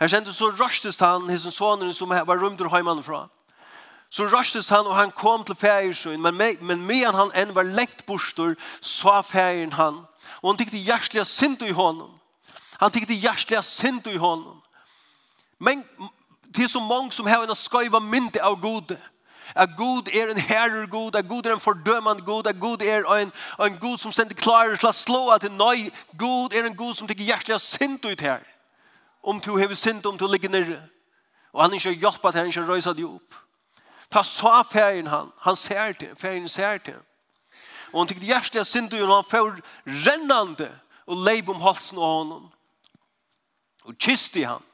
Her 0.00 0.08
kjente 0.08 0.32
så 0.32 0.52
rastes 0.60 1.00
han, 1.00 1.30
his 1.30 1.42
sonen 1.50 1.92
som 1.94 2.10
var 2.10 2.38
rumter 2.38 2.70
heimann 2.70 3.02
fra. 3.02 3.26
Så 4.10 4.28
rastes 4.30 4.68
han 4.68 4.86
og 4.86 4.96
han 4.96 5.10
kom 5.10 5.44
til 5.44 5.56
fægersøyn, 5.56 6.22
men, 6.22 6.34
med, 6.34 6.60
men 6.60 6.86
medan 6.86 7.14
han 7.14 7.34
enn 7.34 7.54
var 7.54 7.66
lengt 7.66 8.06
bostor, 8.06 8.54
sa 8.80 9.20
fægeren 9.20 9.72
han. 9.72 10.02
Og 10.42 10.52
han 10.52 10.58
tykte 10.58 10.78
hjertelig 10.78 11.26
synd 11.26 11.62
i 11.62 11.72
honom. 11.72 12.10
Han 12.78 12.92
tykte 12.92 13.14
hjertelig 13.14 13.64
synd 13.64 14.06
i 14.06 14.16
honom. 14.16 14.61
Men 15.62 15.84
det 16.54 16.64
er 16.64 16.68
så 16.68 16.80
mange 16.80 17.12
som 17.14 17.26
har 17.26 17.44
en 17.46 17.54
skøyva 17.54 18.00
mynd 18.02 18.36
av 18.42 18.58
god. 18.60 18.96
At 19.54 19.76
god 19.76 20.08
er 20.14 20.30
en 20.32 20.40
herrer 20.40 20.86
god, 20.90 21.16
at 21.16 21.28
god 21.28 21.46
er 21.46 21.54
en 21.54 21.60
fordømand 21.60 22.24
god, 22.26 22.46
at 22.46 22.60
god 22.60 22.82
er 22.82 23.04
en, 23.04 23.32
en 23.62 23.78
god 23.78 23.98
som 23.98 24.12
sender 24.12 24.34
klarer 24.34 24.76
til 24.80 24.88
å 24.88 24.96
slå 24.96 25.20
at 25.34 25.46
nei, 25.52 25.90
god 26.18 26.56
er 26.56 26.66
en 26.66 26.76
god 26.76 26.96
som 26.98 27.08
tykker 27.08 27.28
hjertelig 27.28 27.54
har 27.54 27.62
sint 27.62 28.04
ut 28.04 28.24
her. 28.24 28.42
Om 29.22 29.38
du 29.40 29.52
har 29.58 29.74
sint, 29.78 30.06
om 30.06 30.18
du 30.18 30.26
ligger 30.26 30.50
nere. 30.50 30.80
Og 31.52 31.62
han 31.62 31.74
ikke 31.76 31.92
har 31.92 32.00
hjulpet 32.00 32.34
her, 32.34 32.40
han 32.40 32.50
ikke 32.50 32.64
har 32.64 32.72
røyset 32.74 32.98
deg 32.98 33.06
opp. 33.06 33.38
Ta 34.10 34.24
så 34.26 34.56
ferien 34.70 35.06
han, 35.06 35.30
han 35.44 35.56
ser 35.56 35.94
til, 36.00 36.16
ferien 36.18 36.48
ser 36.48 36.82
til. 36.82 36.98
Og 37.92 38.00
han 38.00 38.10
tykker 38.10 38.32
hjertelig 38.32 38.64
har 38.64 38.68
sint 38.68 38.94
ut, 38.94 39.04
og 39.04 39.14
han 39.14 39.30
får 39.30 39.62
rennende 40.08 40.72
og 41.06 41.22
leib 41.22 41.48
om 41.52 41.62
halsen 41.62 42.00
av 42.00 42.18
honom. 42.18 42.44
Og 43.84 43.94
kysste 44.00 44.46
han. 44.48 44.64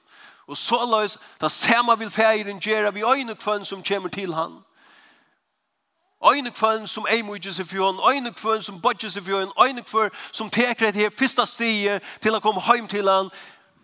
Og 0.49 0.57
så 0.57 1.01
løs, 1.01 1.19
da 1.41 1.49
samme 1.49 1.99
vil 1.99 2.11
feiren 2.11 2.61
gjøre 2.61 2.95
vi 2.95 3.05
øyne 3.05 3.35
kvann 3.35 3.65
som 3.65 3.83
kommer 3.83 4.09
til 4.09 4.35
han. 4.35 4.53
Øyne 6.33 6.51
kvann 6.51 6.87
som 6.87 7.07
ei 7.11 7.23
mye 7.23 7.53
seg 7.53 7.67
for 7.69 7.85
han, 7.85 8.01
øyne 8.15 8.33
kvann 8.33 8.63
som 8.63 8.81
bodger 8.83 9.13
seg 9.13 9.23
for 9.23 9.39
han, 9.39 9.53
øyne 9.69 9.83
kvann 9.83 10.11
som 10.33 10.51
teker 10.51 10.89
et 10.89 10.95
her 10.95 11.11
første 11.11 11.47
stige 11.47 12.01
til 12.21 12.35
å 12.35 12.41
komme 12.41 12.65
hjem 12.65 12.89
til 12.89 13.09
han, 13.09 13.31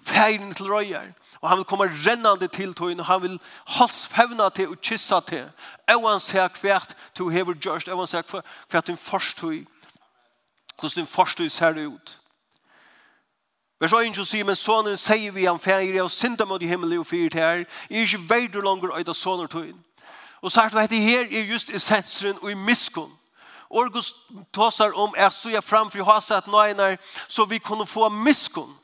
feiren 0.02 0.54
til 0.54 0.72
røyer. 0.72 1.12
Og 1.40 1.48
han 1.48 1.60
vil 1.60 1.68
komme 1.68 1.90
rennande 2.06 2.48
til 2.48 2.74
tøyne, 2.74 3.04
han 3.04 3.22
vil 3.22 3.38
halsfevna 3.76 4.48
til 4.48 4.72
og 4.72 4.80
kyssa 4.80 5.20
til. 5.20 5.46
Øyne 5.90 6.20
ser 6.20 6.48
hvert 6.60 6.96
du 7.18 7.28
hever 7.28 7.54
gjørst, 7.54 7.88
øyne 7.88 8.06
ser 8.06 8.42
hvert 8.70 8.86
din 8.86 8.96
forstøy, 8.96 9.66
hvordan 10.80 10.96
din 10.96 11.06
forstøy 11.06 11.48
ser 11.48 11.86
ut. 11.86 12.18
Vers 13.80 13.92
1 13.92 14.26
sier, 14.26 14.44
men 14.44 14.56
sonen 14.56 14.96
sier 14.96 15.32
vi 15.32 15.44
han 15.44 15.60
fægir, 15.60 16.02
og 16.02 16.10
synda 16.10 16.44
mot 16.44 16.62
i 16.62 16.66
himmel 16.66 16.98
og 16.98 17.06
fyrt 17.06 17.34
her, 17.34 17.64
er 17.64 17.66
ikke 17.90 18.20
verdur 18.28 18.62
langer 18.62 18.96
øyda 18.98 19.12
soner 19.12 19.46
tøyen. 19.46 19.84
Og 20.42 20.52
sagt, 20.52 20.72
hva 20.72 20.84
heter 20.84 21.00
her 21.00 21.26
er 21.30 21.52
just 21.52 21.70
essensen 21.70 22.38
og 22.42 22.50
i 22.50 22.54
miskunn. 22.54 23.12
Orgus 23.70 24.14
tåsar 24.52 24.92
om 24.94 25.14
at 25.16 25.32
stå 25.32 25.60
framfor 25.60 26.20
sett 26.20 26.46
nøyner, 26.46 26.96
så 27.28 27.44
vi 27.44 27.58
kunne 27.58 27.86
få 27.86 28.08
miskunn. 28.08 28.76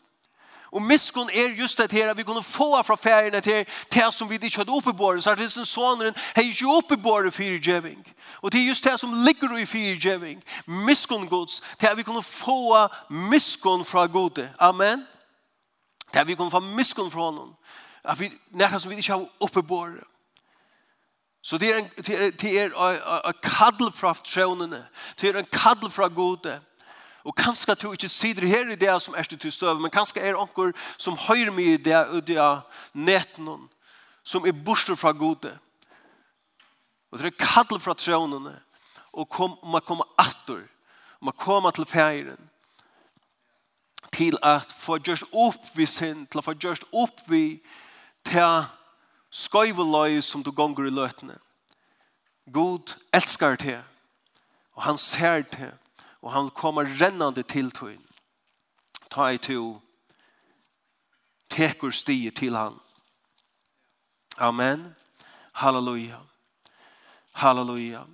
Og 0.72 0.82
miskunn 0.82 1.30
er 1.34 1.48
just 1.60 1.78
det 1.78 1.92
her, 1.92 2.10
at 2.10 2.16
vi 2.16 2.22
kunne 2.22 2.42
få 2.42 2.82
fra 2.82 2.96
ferien 2.96 3.42
til 3.42 3.66
det 3.94 4.14
som 4.14 4.30
vi 4.30 4.34
ikke 4.34 4.56
hadde 4.56 4.72
oppe 4.72 4.90
oppebåret, 4.90 5.22
så 5.24 5.30
er 5.30 5.34
det 5.34 5.50
som 5.50 5.64
soneren 5.64 6.14
har 6.36 6.42
ikke 6.42 6.66
oppe 6.76 6.96
på 6.96 7.22
det 7.22 7.34
fire 7.34 7.58
djeving. 7.58 8.06
Og 8.42 8.52
det 8.52 8.60
er 8.60 8.68
just 8.68 8.84
det 8.84 9.00
som 9.00 9.12
ligger 9.24 9.56
i 9.56 9.66
fire 9.66 9.98
djeving, 10.02 10.44
miskunn 10.66 11.28
gods, 11.28 11.62
til 11.80 11.86
at 11.86 11.96
vi 11.96 12.02
kunne 12.02 12.22
få 12.22 12.88
miskunn 13.10 13.84
fra 13.84 14.06
gode. 14.06 14.52
Amen. 14.58 15.06
Til 16.12 16.18
at 16.18 16.26
vi 16.26 16.34
kunne 16.34 16.50
få 16.50 16.60
miskunn 16.60 17.10
fra 17.10 17.20
honom, 17.20 17.54
at 18.04 18.20
vi 18.20 18.32
nærkast 18.50 18.82
som 18.82 18.90
vi 18.90 18.96
ikke 18.96 19.12
har 19.12 19.86
det. 19.86 20.04
Så 21.42 21.58
det 21.58 21.74
er 21.74 21.78
en, 21.78 21.88
det 21.96 22.22
er, 22.24 22.30
det 22.30 22.60
er 22.60 22.66
en 23.28 23.34
kaddel 23.42 23.92
fra 23.92 24.14
trånene, 24.24 24.86
det 25.20 25.28
er 25.28 25.38
en 25.38 25.46
kaddel 25.52 25.90
fra 25.90 26.08
gode, 26.08 26.60
Og 27.24 27.36
kanskje 27.36 27.74
du 27.74 27.90
ikke 27.92 28.08
sider 28.08 28.46
her 28.48 28.70
i 28.72 28.78
det 28.80 28.94
som 29.02 29.14
er 29.14 29.22
til 29.22 29.52
støv, 29.52 29.80
men 29.80 29.92
kanskje 29.92 30.22
er 30.24 30.38
onker 30.38 30.72
som 30.96 31.18
høyr 31.28 31.50
meg 31.52 31.66
i 31.66 31.76
det 31.76 31.98
og 32.08 32.24
det 32.26 32.38
er 32.40 32.62
netten 32.94 33.68
som 34.24 34.46
er 34.46 34.56
borster 34.56 34.96
fra 34.96 35.12
gode. 35.12 35.52
Og 37.10 37.18
det 37.18 37.32
er 37.32 37.40
kall 37.40 37.80
fra 37.80 37.94
trånene 37.94 38.56
og 39.12 39.28
kom, 39.28 39.58
man 39.66 39.84
kommer 39.84 40.08
atter 40.18 40.62
og 41.20 41.28
man 41.28 41.36
kommer 41.36 41.70
til 41.70 41.86
feiren 41.86 42.48
til 44.10 44.38
at 44.42 44.72
få 44.72 44.98
gjørst 44.98 45.28
opp 45.32 45.68
vi 45.74 45.86
sin, 45.86 46.24
til 46.26 46.40
å 46.40 46.44
få 46.44 46.56
gjørst 46.58 46.88
opp 46.90 47.20
vi 47.30 47.60
til 48.26 48.64
skøyveløy 49.30 50.18
som 50.24 50.42
du 50.42 50.50
gonger 50.50 50.88
i 50.88 50.94
løtene. 50.94 51.36
God 52.50 52.96
elskar 53.14 53.60
til 53.60 53.78
og 54.74 54.82
han 54.86 54.98
ser 54.98 55.42
til 55.52 55.72
og 56.22 56.32
han 56.32 56.50
kommer 56.50 56.84
rennande 57.00 57.42
til 57.42 57.70
tøyen. 57.70 58.06
Ta 59.10 59.28
i 59.34 59.38
to, 59.38 59.80
tekur 61.50 61.90
stige 61.90 62.30
til 62.30 62.56
han. 62.56 62.76
Amen. 64.38 64.94
Halleluja. 65.52 66.18
Halleluja. 67.32 68.04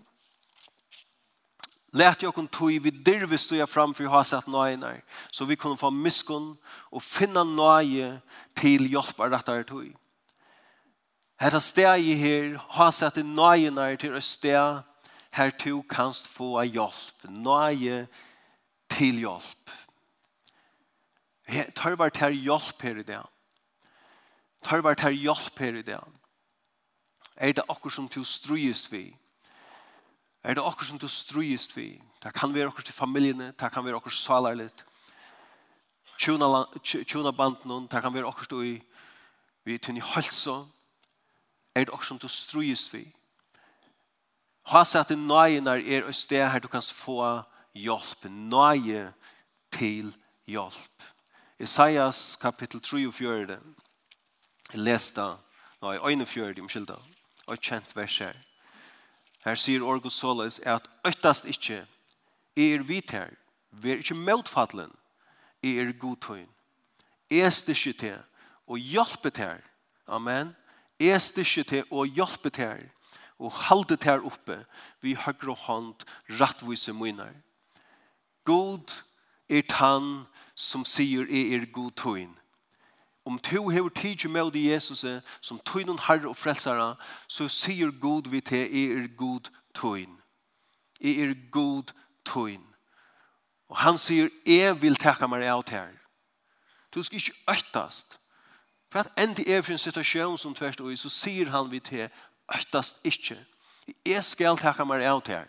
Lät 1.93 2.23
jag 2.23 2.35
kon 2.35 2.47
tog 2.47 2.83
vi 2.83 2.91
dirvis 2.91 3.53
jag 3.53 3.69
framför 3.69 4.05
jag 4.05 4.11
har 4.11 4.25
sett 4.25 4.47
nöjnar 4.47 5.03
så 5.31 5.45
vi 5.45 5.57
kunde 5.57 5.77
få 5.77 5.91
miskun 5.91 6.57
och 6.67 7.03
finna 7.03 7.45
nöje 7.45 8.19
till 8.55 8.93
hjälpar 8.93 9.31
detta 9.31 9.65
tog. 9.65 9.95
Hetta 11.37 11.61
steg 11.61 12.17
her 12.17 12.61
har 12.69 12.91
sett 12.91 13.17
nöjnar 13.17 13.97
till 13.97 14.17
ett 14.17 14.25
steg 14.25 14.83
her 15.37 15.51
to 15.51 15.83
kanst 15.83 16.29
få 16.29 16.63
hjelp, 16.65 17.29
nøye 17.29 18.07
til 18.89 19.19
hjelp. 19.21 19.73
Tar 21.47 21.71
Tørvar 21.77 22.09
til 22.09 22.39
hjelp 22.41 22.83
her 22.83 22.97
i 22.97 23.05
det. 23.05 23.21
Tar 24.65 24.81
Tørvar 24.81 24.95
til 24.95 25.19
hjelp 25.21 25.59
her 25.59 25.77
i 25.77 25.83
det. 25.83 26.01
Er 27.37 27.53
det 27.53 27.65
akkur 27.69 27.93
som 27.93 28.09
du 28.09 28.25
strøyest 28.25 28.93
vi? 28.93 29.17
Er 30.43 30.55
det 30.55 30.65
akkur 30.65 30.89
som 30.89 30.99
du 30.99 31.09
strøyest 31.09 31.77
vi? 31.77 32.01
Det 32.23 32.33
kan 32.35 32.55
være 32.55 32.73
akkur 32.73 32.83
til 32.83 32.95
familiene, 32.95 33.53
det 33.53 33.73
kan 33.73 33.85
være 33.85 33.97
akkur 33.97 34.11
salarligt. 34.11 34.85
tjuna 36.19 37.31
banden, 37.31 37.89
det 37.93 38.03
kan 38.03 38.15
være 38.15 38.27
akkur 38.27 38.45
til 38.45 38.83
vi 39.65 39.79
tunne 39.79 40.01
halsa. 40.01 40.65
Er 41.75 41.85
det 41.85 41.93
akkur 41.93 42.05
som 42.05 42.19
du 42.19 42.29
strøyest 42.29 42.95
vi? 42.95 43.16
Ha 44.67 44.83
seg 44.83 45.05
at 45.05 45.19
nøyen 45.19 45.69
er 45.71 45.79
er 45.79 46.09
et 46.09 46.15
sted 46.15 46.49
her 46.51 46.59
du 46.59 46.69
kan 46.69 46.83
få 46.83 47.43
hjelp. 47.75 48.25
Nøye 48.25 49.13
til 49.71 50.15
hjelp. 50.47 51.03
Isaias 51.59 52.37
kapittel 52.37 52.81
3 52.81 53.07
og 53.07 53.15
4. 53.15 53.59
Jeg 54.73 54.81
leste, 54.81 55.23
nei, 55.83 55.97
øyne 56.03 56.27
4, 56.27 56.61
omskylda. 56.61 56.97
Og 57.47 57.59
kjent 57.59 57.97
vers 57.97 58.19
her. 58.19 58.35
Her 59.45 59.55
sier 59.55 59.85
Orgo 59.85 60.09
Solis 60.09 60.59
at 60.59 60.91
øktast 61.07 61.45
ikke 61.45 61.87
er 62.57 62.83
vit 62.83 63.11
her, 63.11 63.31
vi 63.71 63.89
ver 63.89 64.03
ikkje 64.03 64.17
motfadlen, 64.17 64.91
er 65.63 65.93
godtøyn. 65.93 66.49
Est 67.31 67.69
ikkje 67.69 67.93
til 67.93 68.19
og 68.67 68.79
hjelpe 68.79 69.31
til. 69.31 69.63
Amen. 70.09 70.57
Est 70.99 71.39
ikkje 71.39 71.63
til 71.63 71.85
og 71.91 72.07
hjelpe 72.07 72.51
til 72.51 72.91
og 73.39 73.53
halde 73.53 73.99
her 74.03 74.25
oppe 74.25 74.65
vi 75.05 75.15
høyre 75.15 75.55
hånd 75.67 76.07
rattvise 76.41 76.93
munner. 76.93 77.35
God 78.45 78.93
er 79.49 79.63
tann 79.69 80.27
som 80.55 80.85
sier 80.85 81.29
er 81.29 81.57
er 81.59 81.67
god 81.73 81.91
tøyn. 81.97 82.35
Om 83.27 83.39
to 83.39 83.69
hever 83.69 83.89
tidsi 83.89 84.29
med 84.29 84.55
i 84.55 84.71
Jesus 84.71 85.05
som 85.41 85.59
tøynun 85.59 85.99
herre 85.99 86.29
og 86.29 86.37
frelsere 86.37 86.95
så 87.29 87.49
sier 87.49 87.91
God 87.91 88.31
vi 88.31 88.41
til 88.41 88.67
er 88.71 89.03
er 89.03 89.09
god 89.17 89.51
tøyn. 89.75 90.17
Er 91.01 91.29
er 91.31 91.35
god 91.51 91.93
tøyn. 92.25 92.63
Og 93.69 93.77
han 93.77 93.99
sier, 93.99 94.29
jeg 94.47 94.83
vil 94.83 94.97
takke 94.97 95.29
meg 95.29 95.43
av 95.43 95.65
her. 95.71 95.91
Du 96.95 97.03
skal 97.03 97.17
ikke 97.17 97.35
øktast. 97.51 98.19
For 98.93 98.99
at 99.03 99.11
endi 99.19 99.51
er 99.51 99.63
for 99.63 99.73
en 99.73 99.79
situasjon 99.79 100.39
som 100.39 100.55
tverst 100.55 100.81
og 100.81 100.95
så 100.99 101.11
sier 101.11 101.51
han 101.51 101.71
vi 101.71 101.81
til, 101.81 102.09
øktast 102.55 103.07
ikkje. 103.07 103.39
Jeg 104.07 104.25
skal 104.25 104.59
takka 104.59 104.85
meg 104.85 105.05
av 105.07 105.23
til 105.23 105.39
her. 105.39 105.49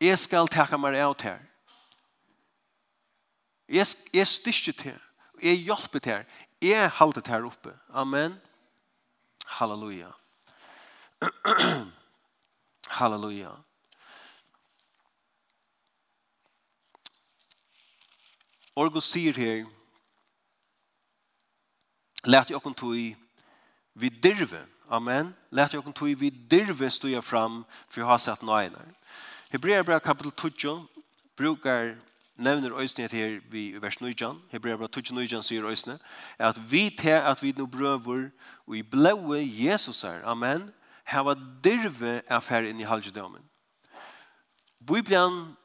Jeg 0.00 0.18
skal 0.18 0.48
takka 0.50 0.76
meg 0.76 0.98
av 1.00 1.14
til 1.16 1.32
her. 1.32 1.42
Jeg, 3.68 3.86
jeg 4.12 4.26
styrker 4.28 4.72
til 4.72 4.90
her. 4.92 5.02
Jeg 5.42 5.64
hjelper 5.66 5.98
til 5.98 6.12
her. 6.12 6.24
Jeg 6.62 6.90
halter 6.98 7.20
til 7.20 7.34
her 7.34 7.46
oppe. 7.48 7.74
Amen. 7.90 8.36
Halleluja. 9.58 10.12
Halleluja. 12.98 13.52
Orgo 18.76 19.00
sier 19.04 19.36
her, 19.36 19.66
Lært 22.22 22.52
jeg 22.52 22.56
okken 22.56 22.74
tog 22.78 22.94
i, 22.94 23.08
vi 23.98 24.08
dirve, 24.22 24.60
Amen. 24.92 25.34
Lät 25.50 25.72
jag 25.72 25.94
tog 25.94 26.18
vi 26.18 26.30
dirve 26.30 26.90
stå 26.90 27.22
fram 27.22 27.64
för 27.88 28.00
jag 28.00 28.08
har 28.08 28.18
sett 28.18 28.42
nöjna. 28.42 28.78
Hebreerbrev 29.48 29.98
kapitel 29.98 30.30
12 30.30 30.86
brukar 31.36 31.96
nevner 32.36 32.80
øysene 32.80 33.08
her 33.08 33.40
vi 33.50 33.74
i 33.74 33.78
vers 33.78 34.00
9, 34.00 34.36
Hebreabra 34.50 34.88
12, 34.88 35.12
9 35.12 35.42
sier 35.42 35.64
øysene, 35.64 35.98
at 36.38 36.58
vi 36.70 36.90
til 36.90 37.08
at 37.24 37.42
vi 37.42 37.54
nå 37.56 37.66
brøver, 37.66 38.30
og 38.66 38.76
i 38.76 38.82
blåe 38.82 39.40
Jesus 39.40 40.02
her, 40.02 40.20
amen, 40.24 40.68
hava 41.04 41.34
dirve 41.64 42.20
affær 42.28 42.68
inn 42.68 42.80
i 42.80 42.88
halvdømmen. 42.88 43.40
Bibelen 44.86 45.56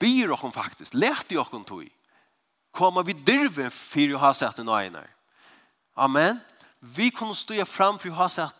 byr 0.00 0.32
oss 0.32 0.54
faktisk, 0.54 0.94
lærte 0.94 1.36
oss 1.36 1.52
tog, 1.68 1.84
kommer 2.72 3.02
vi 3.02 3.12
dirve 3.12 3.70
for 3.70 4.16
å 4.16 4.24
ha 4.24 4.32
sett 4.32 4.58
en 4.58 4.72
øyne. 4.72 5.04
Amen. 5.96 6.40
Vi 6.94 7.10
kunne 7.10 7.34
stå 7.34 7.64
framför 7.64 8.10
hasat 8.10 8.54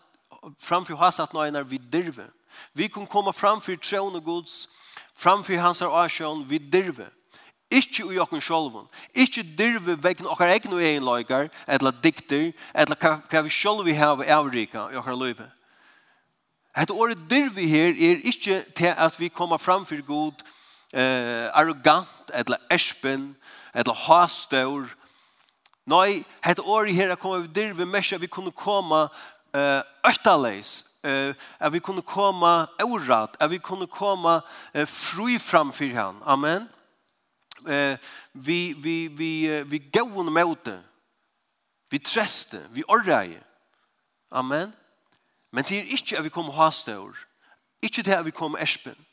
ha 0.69 0.97
hasat 0.97 1.33
när 1.33 1.63
vi 1.63 1.79
dirve. 1.79 2.27
Vi 2.73 2.89
kunne 2.89 3.07
komma 3.07 3.33
framför 3.33 3.79
og 3.99 4.25
gods, 4.25 4.69
fram 5.15 5.45
for 5.45 5.57
hans 5.57 5.83
asjon 5.83 6.45
vi 6.49 6.59
dirve. 6.59 7.11
Ikke 7.71 8.05
ui 8.05 8.19
okken 8.19 8.41
sjolven. 8.41 8.87
Ikke 9.15 9.43
dirve 9.43 9.97
vegna 10.03 10.29
okkar 10.31 10.47
egen 10.47 10.73
eginleikar, 10.73 11.49
eller 11.67 11.91
dikter, 11.91 12.53
eller 12.75 12.97
hva 12.97 13.43
vi 13.43 13.51
sjolvi 13.51 13.93
hava 13.93 14.25
avrika 14.25 14.87
i 14.93 14.97
okkar 14.97 15.17
løyve. 15.19 15.51
Et 16.77 16.91
året 16.91 17.19
dirve 17.31 17.67
her 17.67 17.91
er 17.91 18.23
ikke 18.23 18.63
til 18.77 18.95
at 18.97 19.21
vi 19.21 19.29
kommer 19.29 19.59
fram 19.59 19.87
for 19.87 20.01
god 20.07 20.45
eh, 20.95 21.51
arrogant, 21.53 22.31
eller 22.35 22.57
espen, 22.71 23.37
eller 23.75 23.95
hastaur, 23.95 24.87
Nei, 25.87 26.25
het 26.43 26.59
året 26.59 26.95
her 26.95 27.15
kommer 27.15 27.45
vi 27.45 27.53
der 27.55 27.75
vi 27.75 27.85
mesja, 27.85 28.19
vi 28.19 28.27
kunne 28.27 28.51
komme 28.51 29.07
uh, 29.55 29.83
öttaleis, 30.05 30.99
uh, 31.07 31.35
at 31.59 31.73
vi 31.73 31.79
kunne 31.79 32.03
komme 32.03 32.67
orat, 32.83 33.37
at 33.41 33.51
vi 33.51 33.59
kunne 33.59 33.87
komme 33.87 34.41
uh, 34.75 34.87
fri 34.87 35.39
framfyr 35.39 35.95
han. 35.95 36.23
Amen. 36.25 36.69
eh, 37.67 37.99
vi, 38.33 38.75
vi, 38.79 39.09
vi, 39.09 39.63
vi 39.63 39.79
gåun 39.79 40.33
møte, 40.33 40.77
vi 41.91 41.99
treste, 41.99 42.61
vi 42.75 42.85
orrei. 42.89 43.39
Amen. 44.31 44.73
Men 45.53 45.65
det 45.65 45.79
er 45.79 45.95
ikke 45.95 46.19
at 46.19 46.25
vi 46.25 46.35
kommer 46.35 46.53
hastår, 46.53 47.17
ikke 47.83 48.03
det 48.03 48.15
at 48.15 48.25
vi 48.25 48.35
kommer 48.35 48.59
erspen. 48.59 49.06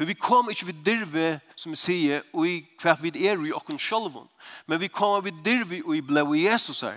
For 0.00 0.06
vi 0.06 0.14
kom 0.14 0.48
ikke 0.48 0.66
vid 0.66 0.78
dirve, 0.84 1.40
som 1.56 1.74
vi 1.74 1.76
sier, 1.76 2.22
og 2.32 2.46
i 2.48 2.54
hva 2.80 2.94
vi 3.02 3.10
er 3.28 3.36
i 3.44 3.50
okken 3.52 3.76
sjolvun. 3.76 4.30
Men 4.64 4.80
vi 4.80 4.88
kom 4.88 5.18
vid 5.20 5.42
dirve 5.44 5.82
og 5.84 5.92
i 5.92 6.00
blei 6.00 6.38
Jesus 6.46 6.80
her. 6.80 6.96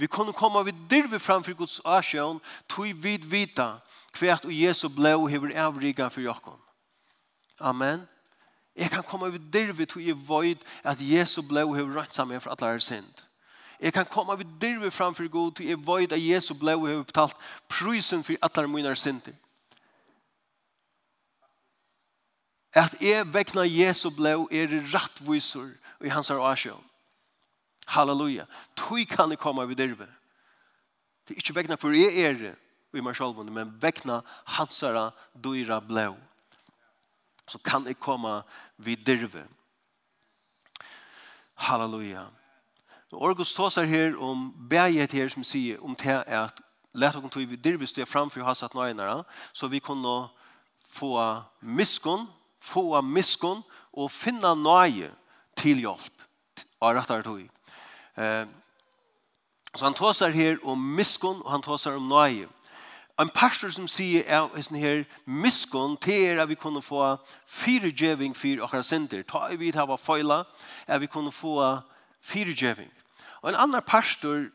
Vi 0.00 0.06
kunne 0.08 0.32
komme 0.32 0.62
vid 0.64 0.78
dirve 0.88 1.18
framfor 1.20 1.52
Guds 1.52 1.80
asjøen, 1.84 2.38
tog 2.64 2.86
vi 3.04 3.18
vita 3.20 3.66
hva 4.16 4.38
og 4.38 4.54
Jesus 4.54 4.94
blei 4.96 5.12
og 5.12 5.28
hever 5.28 5.52
avriga 5.60 6.06
for 6.08 6.24
okken. 6.32 6.56
Amen. 7.60 8.06
Jeg 8.76 8.94
kan 8.96 9.04
komme 9.04 9.28
vid 9.32 9.44
dirve 9.52 9.84
tog 9.84 10.06
jeg 10.06 10.16
void 10.16 10.64
at 10.84 10.96
Jesus 11.04 11.44
blei 11.44 11.66
og 11.68 11.76
hever 11.76 12.00
rønt 12.00 12.14
sammen 12.16 12.40
for 12.40 12.56
alle 12.56 12.78
er 12.78 12.80
synd. 12.80 13.12
Jeg 13.76 13.92
kan 13.92 14.08
komme 14.08 14.38
vid 14.38 14.56
dirve 14.60 14.90
framfor 14.90 15.28
Gud 15.28 15.52
tog 15.52 15.68
jeg 15.68 15.84
void 15.86 16.16
at 16.16 16.28
Jesus 16.28 16.56
blei 16.56 16.74
og 16.80 16.88
hever 16.88 17.04
betalt 17.04 17.36
prysen 17.68 18.24
for 18.24 18.40
alle 18.40 18.68
mine 18.68 18.96
synder. 18.96 19.36
at 22.74 22.94
jeg 23.00 23.26
vekna 23.32 23.64
Jesu 23.64 24.10
blå 24.10 24.48
er 24.52 24.72
rattviser 24.92 25.70
i 26.04 26.12
hans 26.12 26.30
avsjøv. 26.30 26.78
Halleluja. 27.88 28.44
Tui 28.76 29.04
kan 29.04 29.30
jeg 29.30 29.38
komme 29.38 29.68
ved 29.68 29.76
derve. 29.76 30.06
Det 31.28 31.34
er 31.34 31.42
ikke 31.42 31.54
vekna 31.54 31.76
for 31.80 31.96
jeg 31.96 32.20
er 32.20 32.32
det 32.32 32.54
i 32.96 33.04
meg 33.04 33.16
selv, 33.16 33.36
men 33.44 33.72
vekna 33.80 34.20
hans 34.56 34.80
her 34.80 35.10
dyra 35.44 35.80
blå. 35.80 36.16
Så 37.48 37.58
kan 37.64 37.86
jeg 37.86 38.00
komme 38.00 38.42
ved 38.76 39.04
derve. 39.06 39.46
Halleluja. 41.54 42.26
Orgus 43.12 43.54
tåsar 43.54 43.84
her 43.88 44.16
om 44.20 44.52
beget 44.68 45.12
her 45.12 45.28
som 45.28 45.44
sier 45.44 45.80
om 45.80 45.96
det 45.96 46.12
er 46.26 46.44
at 46.44 46.60
lett 46.94 47.16
og 47.16 47.24
kontor 47.24 47.46
vid 47.46 47.60
dirvis 47.64 47.92
det 47.92 48.08
framfor 48.08 48.44
hans 48.44 48.62
at 48.62 48.74
nøynere, 48.74 49.24
så 49.52 49.68
vi 49.68 49.78
kunne 49.78 50.28
få 50.88 51.42
miskunn 51.60 52.26
få 52.60 52.94
av 52.98 53.06
miskunn 53.06 53.62
og 53.92 54.10
finna 54.12 54.54
nøye 54.54 55.10
til 55.58 55.82
hjelp 55.82 56.24
av 56.82 56.94
rettar 56.96 57.24
tog. 57.26 57.42
Eh, 58.18 58.44
så 59.74 59.84
han 59.84 59.94
tåsar 59.94 60.34
her 60.34 60.58
om 60.66 60.80
miskunn 60.96 61.42
og 61.44 61.50
han 61.50 61.62
tåsar 61.62 61.98
om 61.98 62.08
nøye. 62.10 62.48
En 63.18 63.30
pastor 63.34 63.70
som 63.74 63.88
sier 63.90 64.22
er 64.30 64.46
sånn 64.62 64.78
her 64.78 65.00
miskunn 65.26 65.96
til 65.98 66.36
er 66.36 66.42
at 66.42 66.50
vi 66.50 66.58
kunne 66.58 66.82
få 66.82 67.16
fire 67.46 67.90
djeving 67.90 68.36
for 68.38 68.62
akkurat 68.62 68.86
sinter. 68.86 69.24
Ta 69.26 69.48
i 69.50 69.58
vid 69.58 69.74
hava 69.74 69.96
foila 69.98 70.44
at 70.86 71.02
vi 71.02 71.10
kunne 71.10 71.34
få 71.34 71.58
fire 72.22 72.54
djeving. 72.54 72.90
Og 73.42 73.50
en 73.50 73.60
annan 73.66 73.82
pastor 73.86 74.50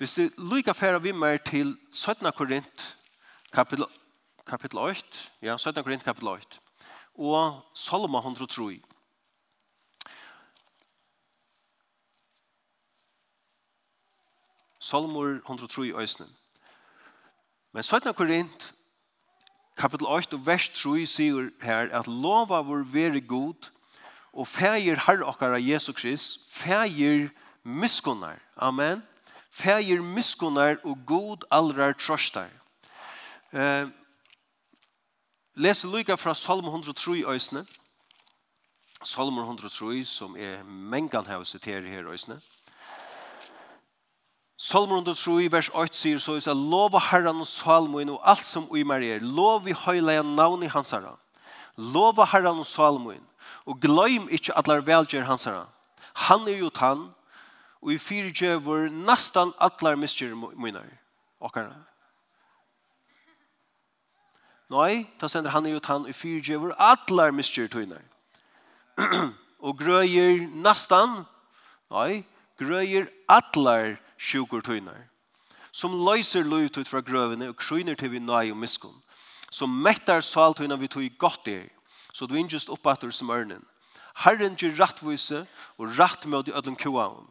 Hvis 0.00 0.14
du 0.16 0.30
lykker 0.38 0.72
færa 0.72 0.98
vi 0.98 1.12
mer 1.12 1.36
til 1.36 1.76
17. 1.92 2.32
Korint 2.32 2.96
kapitel, 3.52 3.84
kapitel 4.46 4.78
8, 4.78 5.02
ja, 5.42 5.58
17. 5.58 5.82
Korint 5.84 6.04
kapitel 6.04 6.28
8, 6.28 6.60
og 7.20 7.60
Salma 7.74 8.18
103. 8.18 8.80
Salmur 14.80 15.26
103 15.44 15.86
i 15.86 15.92
Øysene. 15.92 16.26
Men 17.72 17.82
17. 17.82 18.14
Korint, 18.14 18.74
kapitel 19.76 20.06
8 20.06 20.34
og 20.34 20.46
vers 20.46 20.68
3 20.68 21.06
sier 21.06 21.50
her 21.62 21.92
at 21.92 22.08
lova 22.08 22.62
vår 22.64 22.88
veri 22.88 23.20
god 23.20 23.68
og 24.32 24.48
feir 24.48 25.04
herre 25.06 25.26
okkara 25.28 25.60
Jesu 25.60 25.92
Krist, 25.92 26.48
feir 26.48 27.28
miskunnar. 27.62 28.40
Amen. 28.56 29.02
Feir 29.50 30.00
miskunnar 30.02 30.80
og 30.84 30.98
god 31.06 31.44
allrar 31.50 31.92
trostar. 31.92 32.48
Eh, 33.52 33.99
lese 35.54 35.86
lykka 35.86 36.16
fra 36.16 36.34
Salm 36.34 36.64
103 36.64 37.24
øysene. 37.26 37.66
Salm 39.04 39.38
103, 39.38 40.04
som 40.04 40.36
er 40.36 40.62
mengan 40.64 41.26
her 41.26 41.40
å 41.40 41.48
sitere 41.48 41.88
her 41.88 42.08
øysene. 42.10 42.40
Salm 44.60 44.90
103, 44.92 45.48
vers 45.52 45.70
8 45.72 45.96
sier 45.96 46.18
så, 46.20 46.36
så 46.40 46.52
lova 46.52 47.00
herran 47.00 47.40
og 47.40 47.48
salmoen 47.48 48.10
og 48.12 48.20
alt 48.28 48.44
som 48.44 48.66
uimer 48.68 49.00
er. 49.00 49.24
Lov 49.24 49.68
i 49.68 49.72
høyleia 49.72 50.22
navn 50.22 50.66
i 50.66 50.68
hansara. 50.68 51.14
Lova 51.80 52.26
herran 52.28 52.60
og 52.60 52.68
salmoen. 52.68 53.22
Og 53.64 53.80
gløym 53.80 54.28
ikkje 54.28 54.56
atlar 54.60 54.84
velger 54.84 55.24
hansara. 55.24 55.64
Han 56.28 56.44
er 56.48 56.60
jo 56.60 56.68
tann, 56.68 57.08
og 57.80 57.94
i 57.94 57.96
fyrtjøver 57.96 58.90
nastan 58.92 59.54
atlar 59.56 59.96
miskjer 59.96 60.36
munar. 60.36 60.84
Okkara. 61.40 61.72
Nei, 64.70 65.06
ta 65.18 65.28
sender 65.28 65.50
han 65.50 65.66
ut 65.66 65.88
han 65.90 66.06
i 66.06 66.14
fyrtjøver 66.14 66.76
atlar 66.78 67.34
mistyr 67.34 67.66
tøyner. 67.70 68.02
og 69.66 69.78
grøyer 69.80 70.44
nastan, 70.62 71.24
nei, 71.90 72.22
grøyer 72.60 73.08
atlar 73.26 73.96
sjukur 74.14 74.62
tøyner. 74.62 75.08
Som 75.72 75.96
løyser 76.06 76.46
løyt 76.46 76.78
ut 76.78 76.88
fra 76.90 77.02
grøvene 77.02 77.50
og 77.50 77.58
kryner 77.58 77.98
til 77.98 78.12
vi 78.14 78.22
nøy 78.22 78.52
og 78.54 78.60
miskun. 78.62 78.94
Som 79.50 79.74
mettar 79.82 80.22
saltøyna 80.22 80.78
vi 80.78 80.90
tøy 80.90 81.08
godt 81.18 81.50
er, 81.50 81.66
så 82.14 82.26
du 82.26 82.36
innjust 82.38 82.70
oppater 82.70 83.10
som 83.10 83.30
ørnen. 83.30 83.62
Herren 84.22 84.54
gjør 84.58 84.78
rattvise 84.84 85.44
og 85.78 85.98
rattmød 85.98 86.50
i 86.50 86.54
ødlen 86.54 86.78
kuaun. 86.78 87.29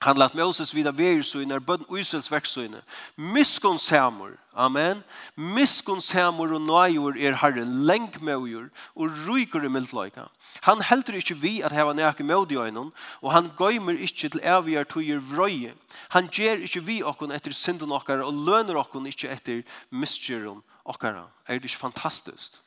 Han 0.00 0.16
lat 0.16 0.34
Moses 0.34 0.74
vida 0.74 0.92
veri 0.92 1.22
så 1.22 1.38
när 1.38 1.58
bön 1.58 1.84
Israels 1.90 2.32
verksöne. 2.32 2.82
Miskon 3.14 3.78
samur. 3.78 4.38
Amen. 4.52 5.02
Miskon 5.34 6.02
samur 6.02 6.52
og 6.52 6.60
nöjor 6.60 7.16
er 7.16 7.32
Herren 7.32 7.86
lenk 7.86 8.20
meujur 8.20 8.68
og 8.94 9.10
ruikur 9.26 9.64
i 9.64 9.68
mildlöjka. 9.68 10.28
Han 10.60 10.82
heldur 10.82 11.16
ikkje 11.16 11.36
vi 11.40 11.62
at 11.62 11.72
hava 11.72 11.92
näke 11.92 12.24
mod 12.24 12.52
i 12.52 12.56
ögonen 12.56 12.92
och 13.20 13.32
han 13.32 13.50
gömmer 13.56 14.00
inte 14.00 14.28
till 14.28 14.40
evigar 14.40 14.84
tojer 14.84 15.18
vrøye. 15.18 15.72
Han 16.08 16.28
ger 16.32 16.56
ikkje 16.56 16.84
vi 16.84 17.02
okkon 17.02 17.32
etter 17.32 17.52
synden 17.52 17.92
okkar 17.92 18.20
og 18.20 18.34
löner 18.34 18.76
okkon 18.76 19.06
ikkje 19.06 19.30
etter 19.30 19.62
misstjören 19.90 20.62
okkara. 20.84 21.24
Er 21.48 21.58
det 21.58 21.64
ikkje 21.64 21.78
fantastisk? 21.78 22.65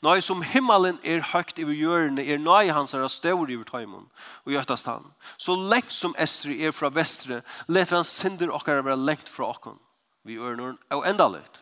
Nei 0.00 0.16
som 0.24 0.40
himmelen 0.40 0.96
er 1.04 1.20
høgt 1.34 1.58
i 1.60 1.66
hjørne, 1.76 2.22
er 2.24 2.40
nei 2.40 2.70
hans 2.72 2.94
er 2.96 3.04
større 3.12 3.52
i 3.52 3.58
tøymon, 3.68 4.06
og 4.46 4.54
gjøttast 4.54 4.88
han. 4.88 5.04
Så 5.36 5.56
lengt 5.56 5.92
som 5.92 6.14
Estri 6.16 6.56
er 6.64 6.72
fra 6.72 6.88
vestre, 6.88 7.42
leter 7.68 7.98
han 7.98 8.08
synder 8.08 8.54
okkar 8.56 8.80
være 8.80 8.96
lengt 8.96 9.28
fra 9.28 9.50
okkon. 9.52 9.76
Vi 10.24 10.40
ørner 10.40 10.78
og 10.96 11.04
enda 11.08 11.28
litt. 11.28 11.60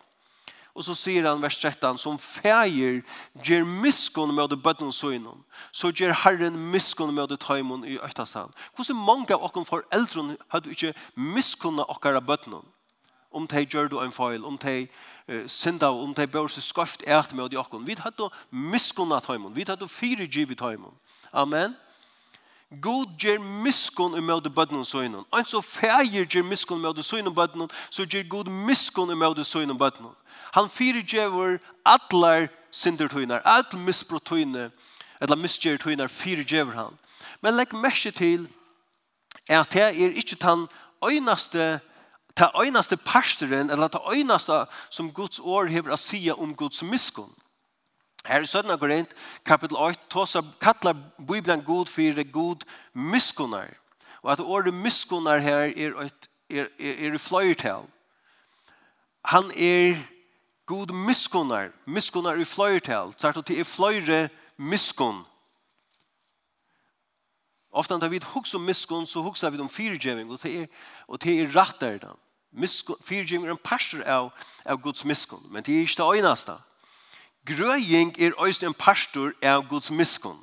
Og 0.78 0.84
så 0.86 0.94
sier 0.94 1.26
han 1.26 1.42
vers 1.42 1.56
13, 1.58 1.98
som 1.98 2.20
feir 2.22 3.00
gjer 3.42 3.64
miskon 3.66 4.30
med 4.30 4.52
det 4.52 4.60
bøtten 4.62 4.92
søgnen, 4.94 5.42
så 5.74 5.90
gjer 5.90 6.14
Herren 6.22 6.54
miskon 6.70 7.10
med 7.16 7.32
det 7.32 7.40
tøymon 7.42 7.82
i 7.82 7.98
øktast 7.98 8.38
han. 8.38 8.54
Hvordan 8.78 9.02
mange 9.02 9.34
av 9.34 9.42
okkon 9.48 9.66
foreldren 9.66 10.36
hadde 10.54 10.70
ikke 10.70 10.94
miskunnet 11.18 11.90
okkar 11.90 12.20
av 12.20 12.28
bøtten? 12.30 12.60
om 13.30 13.46
de 13.46 13.64
gjør 13.64 13.88
du 13.88 13.98
en 14.00 14.12
feil, 14.12 14.44
om 14.44 14.58
de 14.58 14.88
uh, 15.28 15.44
synda, 15.46 15.90
om 15.90 16.14
de 16.14 16.26
bør 16.26 16.48
seg 16.48 16.64
skøft 16.64 17.04
ert 17.06 17.34
med 17.34 17.54
oss. 17.56 17.68
Vi 17.86 17.96
hadde 17.98 18.30
miskunnet 18.50 19.26
heimen, 19.26 19.56
vi 19.56 19.64
hadde 19.68 19.88
fire 19.88 20.26
givet 20.26 20.60
heimen. 20.60 20.94
Amen. 21.32 21.76
God 22.82 23.16
ger 23.18 23.38
miskon 23.40 24.16
i 24.18 24.20
møte 24.20 24.50
bøtten 24.50 24.78
og 24.78 24.86
søgnen. 24.86 25.24
Og 25.32 25.46
så 25.48 25.60
feir 25.64 26.26
ger 26.28 26.44
miskon 26.44 26.80
i 26.80 26.84
møte 26.84 27.02
søgnen 27.02 27.32
og 27.32 27.34
bøtten, 27.34 27.68
så 27.90 28.04
ger 28.04 28.28
God 28.28 28.50
miskon 28.50 29.10
i 29.10 29.16
møte 29.16 29.44
søgnen 29.44 29.76
og 29.76 29.78
bøtten. 29.78 30.10
Han 30.52 30.68
fyrir 30.68 31.04
synder 31.06 31.58
atler 31.84 32.48
sindertøyner, 32.70 33.40
misbrot 33.40 33.86
misbrotøyner, 33.86 34.70
eller 35.20 35.36
misgjertøyner 35.36 36.06
fire 36.08 36.44
gjever 36.44 36.72
han. 36.72 36.98
Men 37.40 37.56
legg 37.56 37.72
merke 37.74 38.10
til 38.10 38.48
at 39.48 39.72
det 39.72 39.82
er 39.82 40.12
ikke 40.12 40.36
den 40.36 40.66
øynaste 41.04 41.80
ta 42.38 42.50
einaste 42.54 42.96
pastoren, 42.96 43.70
eller 43.70 43.88
ta 43.88 43.98
einaste 44.12 44.66
som 44.90 45.10
Guds 45.12 45.40
år 45.40 45.72
hever 45.72 45.94
å 45.94 45.98
si 45.98 46.20
om 46.30 46.54
Guds 46.54 46.84
miskunn. 46.86 47.30
Her 48.28 48.44
i 48.44 48.50
Sødna 48.50 48.76
Korint, 48.78 49.10
kapitel 49.46 49.78
8, 49.78 50.06
tåsa 50.12 50.42
kallar 50.60 50.96
Bibelen 51.18 51.64
god 51.64 51.88
for 51.90 52.22
god 52.32 52.64
miskunnar. 52.92 53.72
Og 54.22 54.32
at 54.32 54.40
året 54.40 54.74
miskunnar 54.74 55.38
her 55.42 55.70
er, 55.70 55.94
er, 55.96 56.10
er, 56.50 56.68
er 56.78 57.14
i 57.14 57.18
fløyertal. 57.18 57.86
Han 59.24 59.50
er 59.56 59.96
god 60.66 60.92
miskunnar, 60.92 61.72
miskunnar 61.86 62.38
i 62.38 62.44
fløyertal. 62.44 63.14
Sagt 63.18 63.38
at 63.38 63.48
det 63.48 63.58
er 63.60 63.66
fløyre 63.66 64.28
miskunn. 64.56 65.24
Ofta 67.70 67.98
når 67.98 68.08
vi 68.08 68.22
hugsa 68.34 68.58
om 68.58 68.64
miskunn 68.66 69.06
så 69.06 69.22
hugsa 69.22 69.50
vi 69.50 69.60
om 69.60 69.68
fyrtjävning 69.68 70.30
og 70.30 70.40
det 70.42 70.54
er, 70.62 70.66
og 71.06 71.22
det 71.22 71.40
er 71.40 71.46
rätt 71.46 71.80
där 71.80 71.98
den. 71.98 72.16
Fyrgjeng 72.54 73.44
er 73.44 73.52
en 73.52 73.60
parster 73.64 74.02
av, 74.08 74.32
av 74.64 74.80
Guds 74.82 75.04
miskunn, 75.04 75.44
men 75.50 75.62
det 75.62 75.74
er 75.76 75.84
ikke 75.84 76.02
det 76.02 76.18
øyneste. 76.18 76.56
Grøying 77.46 78.14
er 78.20 78.32
også 78.36 78.66
en 78.66 78.74
parster 78.74 79.32
av 79.42 79.68
Guds 79.68 79.90
miskunn. 79.90 80.38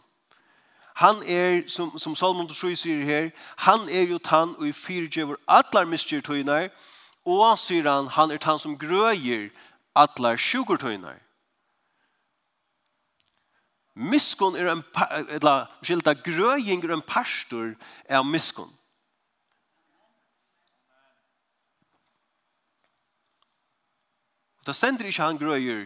Han 0.96 1.24
er, 1.28 1.68
som, 1.68 1.98
som 2.00 2.16
Salmon 2.16 2.48
3 2.48 2.76
sier 2.80 3.04
her, 3.04 3.30
han 3.58 3.90
er 3.90 4.06
jo 4.08 4.18
tann 4.18 4.54
og 4.56 4.68
i 4.68 4.72
fyrgjøver 4.72 5.36
atlar 5.48 5.90
miskjertøyner, 5.92 6.70
og 7.26 7.58
sier 7.60 7.90
han, 7.90 8.08
han 8.16 8.32
er 8.32 8.40
tann 8.40 8.62
som 8.62 8.78
grøyer 8.80 9.50
atlar 9.96 10.40
sjukertøyner. 10.40 11.20
Miskon 13.96 14.56
er 14.56 14.72
en, 14.72 14.84
eller, 15.30 15.68
skilta 15.84 16.14
grøying 16.20 16.84
er 16.84 16.96
en 16.96 17.04
parster 17.04 17.76
av 18.12 18.26
miskun. 18.28 18.72
Da 24.66 24.74
stender 24.74 25.06
ikke 25.06 25.24
han 25.24 25.38
grøyer 25.38 25.86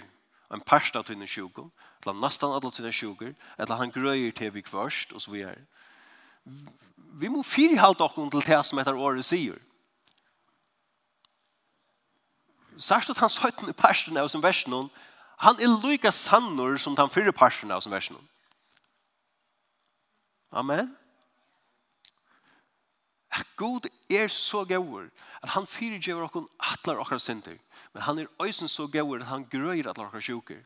en 0.53 0.61
parst 0.65 0.95
av 0.95 1.05
tøyne 1.05 1.27
sjukken, 1.29 1.69
eller 2.01 2.21
nesten 2.21 2.49
alle 2.49 2.71
tøyne 2.71 2.93
sjukker, 2.95 3.33
eller 3.57 3.81
han 3.81 3.91
grøyer 3.93 4.31
til 4.35 4.53
vi 4.53 4.63
kvørst, 4.65 5.13
og 5.13 5.21
så 5.21 5.31
videre. 5.31 5.57
Vi 7.19 7.27
må 7.27 7.43
fyre 7.43 7.77
halte 7.77 8.05
oss 8.05 8.15
til 8.15 8.45
det 8.47 8.61
som 8.65 8.79
etter 8.79 8.97
året 8.97 9.25
sier. 9.25 9.59
Særst 12.79 13.11
at 13.11 13.19
han 13.19 13.29
søytene 13.29 13.75
parsten 13.75 14.17
av 14.17 14.29
som 14.31 14.43
versen, 14.43 14.89
han 15.39 15.59
er 15.59 15.75
lykka 15.83 16.11
sannor 16.11 16.77
som 16.79 16.95
den 16.95 17.11
fyrre 17.11 17.35
parsten 17.35 17.71
av 17.71 17.83
som 17.83 17.91
versen. 17.91 18.17
Amen 20.51 20.95
at 23.31 23.45
Gud 23.55 23.89
er 24.09 24.27
så 24.27 24.63
gauur 24.65 25.09
at 25.43 25.49
han 25.49 25.67
fyrirgjøver 25.67 26.23
okkur 26.23 26.47
atlar 26.59 26.99
okkar 26.99 27.17
synder. 27.17 27.57
Men 27.93 28.03
han 28.03 28.19
er 28.19 28.31
øysen 28.41 28.67
så 28.67 28.87
gauur 28.87 29.19
at 29.19 29.29
han 29.29 29.45
grøyr 29.51 29.89
atlar 29.89 30.09
okkar 30.09 30.23
sjuker. 30.25 30.63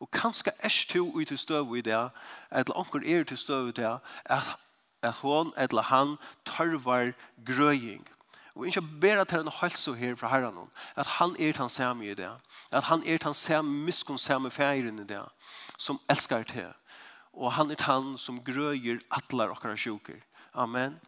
Og 0.00 0.10
kanskje 0.10 0.52
er 0.58 0.84
to 0.90 1.04
ut 1.14 1.26
til 1.26 1.38
støv 1.38 1.76
i 1.76 1.80
det, 1.80 2.10
eller 2.50 2.78
onkur 2.78 3.02
er 3.06 3.24
til 3.24 3.38
støv 3.38 3.68
i 3.68 3.72
det, 3.72 3.98
at, 4.24 4.56
at 5.02 5.14
hon 5.22 5.52
eller 5.56 5.82
han 5.82 6.16
tørvar 6.44 7.12
grøying. 7.46 8.08
Og 8.54 8.66
ikke 8.66 8.82
bare 9.00 9.24
til 9.24 9.38
en 9.38 9.48
halse 9.48 9.94
her 9.94 10.14
fra 10.14 10.28
herren 10.28 10.68
at 10.96 11.06
han 11.06 11.36
er 11.38 11.52
den 11.52 11.68
samme 11.68 12.06
i 12.06 12.14
det, 12.14 12.30
at 12.72 12.84
han 12.84 13.02
er 13.06 13.18
den 13.18 13.34
samme 13.34 13.84
miskon 13.84 14.18
samme 14.18 14.50
feiren 14.50 14.98
i 14.98 15.04
det, 15.04 15.22
som 15.78 16.00
elskar 16.10 16.42
til. 16.42 16.68
Og 17.32 17.52
han 17.52 17.70
er 17.70 17.80
den 17.80 18.18
som 18.18 18.42
grøyer 18.44 19.00
atlar 19.10 19.54
okkar 19.54 19.76
sjuker. 19.76 20.20
Amen. 20.54 21.00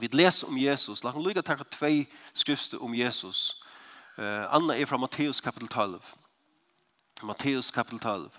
Vi 0.00 0.08
leser 0.12 0.48
om 0.48 0.58
Jesus. 0.58 1.04
La 1.04 1.10
oss 1.10 1.26
lykke 1.26 1.42
til 1.42 1.64
tve 1.72 1.92
skrifter 2.34 2.82
om 2.84 2.94
Jesus. 2.94 3.62
Uh, 4.18 4.44
Anna 4.52 4.76
er 4.76 4.86
fra 4.86 4.96
Matteus 4.96 5.40
kapitel 5.40 5.68
12. 5.68 6.02
Matteus 7.22 7.70
kapitel 7.70 8.00
12. 8.00 8.30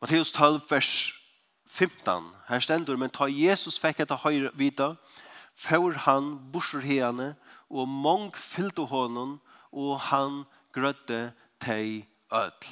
Matteus 0.00 0.32
12, 0.32 0.60
vers 0.70 1.12
15. 1.66 2.30
Her 2.48 2.60
stendur, 2.60 2.96
men 2.96 3.10
ta 3.10 3.26
Jesus 3.26 3.78
fekk 3.82 4.04
etter 4.04 4.22
høyre 4.22 4.52
vita, 4.54 4.92
for 5.58 5.98
han 6.06 6.36
borser 6.52 6.86
hene, 6.86 7.32
og 7.68 7.90
mong 7.90 8.30
fyllte 8.38 8.86
honom, 8.86 9.40
og 9.74 9.98
han 10.12 10.44
grødde 10.72 11.32
teg 11.60 12.06
ødel. 12.30 12.70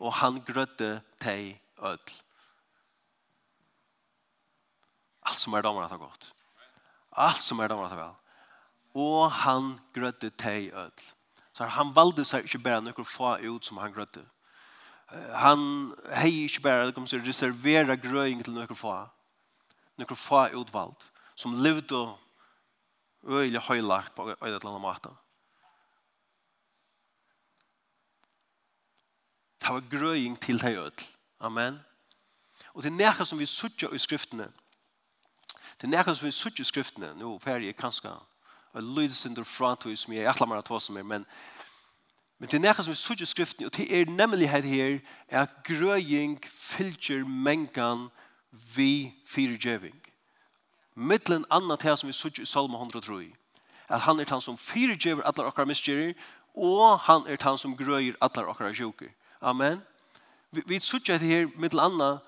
Og 0.00 0.16
han 0.24 0.40
grødde 0.40 1.02
teg 1.20 1.61
öll. 1.82 2.12
Allt 5.22 5.38
som 5.38 5.54
er 5.54 5.62
damer 5.62 5.84
at 5.86 5.94
ha 5.94 6.00
gått. 6.00 6.32
Allt 7.12 7.42
som 7.44 7.60
er 7.60 7.70
damer 7.70 7.86
at 7.86 7.94
ha 7.94 8.00
vel. 8.00 8.14
Og 9.02 9.30
han 9.42 9.74
grødde 9.94 10.32
teg 10.38 10.72
öll. 10.74 11.04
Så 11.52 11.68
han 11.68 11.92
valde 11.94 12.24
seg 12.24 12.46
ikke 12.46 12.62
bare 12.64 12.82
noen 12.82 13.06
få 13.06 13.36
ut 13.44 13.66
som 13.66 13.80
han 13.82 13.92
grødde. 13.92 14.24
Han 15.36 15.92
hei 16.16 16.46
ikke 16.46 16.62
bare, 16.64 16.86
det 16.88 16.94
kommer 16.96 17.26
reservera 17.26 17.96
grøying 18.00 18.40
til 18.44 18.54
noen 18.56 18.76
få. 18.76 18.94
Noen 20.00 20.18
få 20.18 20.46
utvald. 20.56 20.96
Som 21.36 21.58
levde 21.60 22.06
øyelig 23.28 23.60
høylagt 23.68 24.14
på 24.14 24.30
øyelig 24.30 24.56
eller 24.56 24.70
annet 24.70 24.86
måte. 24.86 25.12
Det 29.62 29.70
var 29.70 29.90
grøying 29.90 30.40
til 30.40 30.58
teg 30.58 30.80
öll. 30.80 31.04
Amen. 31.42 31.80
Og 32.74 32.82
det 32.82 32.92
er 32.92 32.96
nærkast 32.96 33.30
som 33.30 33.38
vi 33.38 33.46
suttja 33.46 33.88
i 33.92 33.98
skriftene. 33.98 34.48
Det 35.80 35.84
er 35.88 35.96
nærkast 35.96 36.20
som 36.20 36.26
vi 36.26 36.30
suttja 36.30 36.62
i 36.62 36.64
skriftene. 36.64 37.14
Nå, 37.18 37.38
Per, 37.38 37.58
jeg 37.58 37.76
kanskje 37.76 37.96
skal 37.96 38.20
og 38.72 38.82
lydes 38.82 39.26
under 39.26 39.44
front 39.44 39.80
tog 39.80 39.98
som 39.98 40.12
jeg 40.12 40.26
atler 40.26 40.48
meg 40.48 40.62
at 40.62 40.70
hva 40.70 40.80
som 40.80 40.96
er, 40.96 41.02
men 41.02 41.26
Men 42.38 42.48
det 42.50 42.56
er 42.56 42.60
nærkast 42.60 42.86
som 42.86 42.90
vi 42.90 42.96
suttja 42.96 43.22
i 43.22 43.26
skriftene, 43.26 43.66
og 43.66 43.76
det 43.76 44.00
er 44.00 44.10
nemlig 44.10 44.48
her 44.50 44.64
er 44.66 45.42
at 45.42 45.50
grøying 45.64 46.40
fylgjer 46.44 47.24
mengan 47.24 48.08
vi 48.74 49.14
fyrirgjøving. 49.26 49.94
Mittlen 50.94 51.44
annet 51.50 51.82
her 51.82 51.94
som 51.94 52.08
vi 52.08 52.12
suttja 52.12 52.42
i 52.42 52.46
Salma 52.46 52.78
103, 52.78 53.30
at 53.88 54.00
han 54.00 54.20
er 54.20 54.26
han 54.28 54.40
som 54.40 54.58
fyrirgjøver 54.58 55.22
atler 55.22 55.44
okkar 55.44 55.64
misgjerir, 55.64 56.14
og 56.54 56.98
han 56.98 57.22
er 57.26 57.38
han 57.42 57.58
som 57.58 57.76
grøyer 57.76 58.18
atler 58.20 58.50
okkar 58.50 58.72
sjuker. 58.72 59.14
Amen. 59.40 59.80
Vi, 60.52 60.62
vi 60.66 60.80
sutja 60.80 61.16
det 61.18 61.28
her 61.28 61.46
med 61.56 61.74
anna 61.80 62.18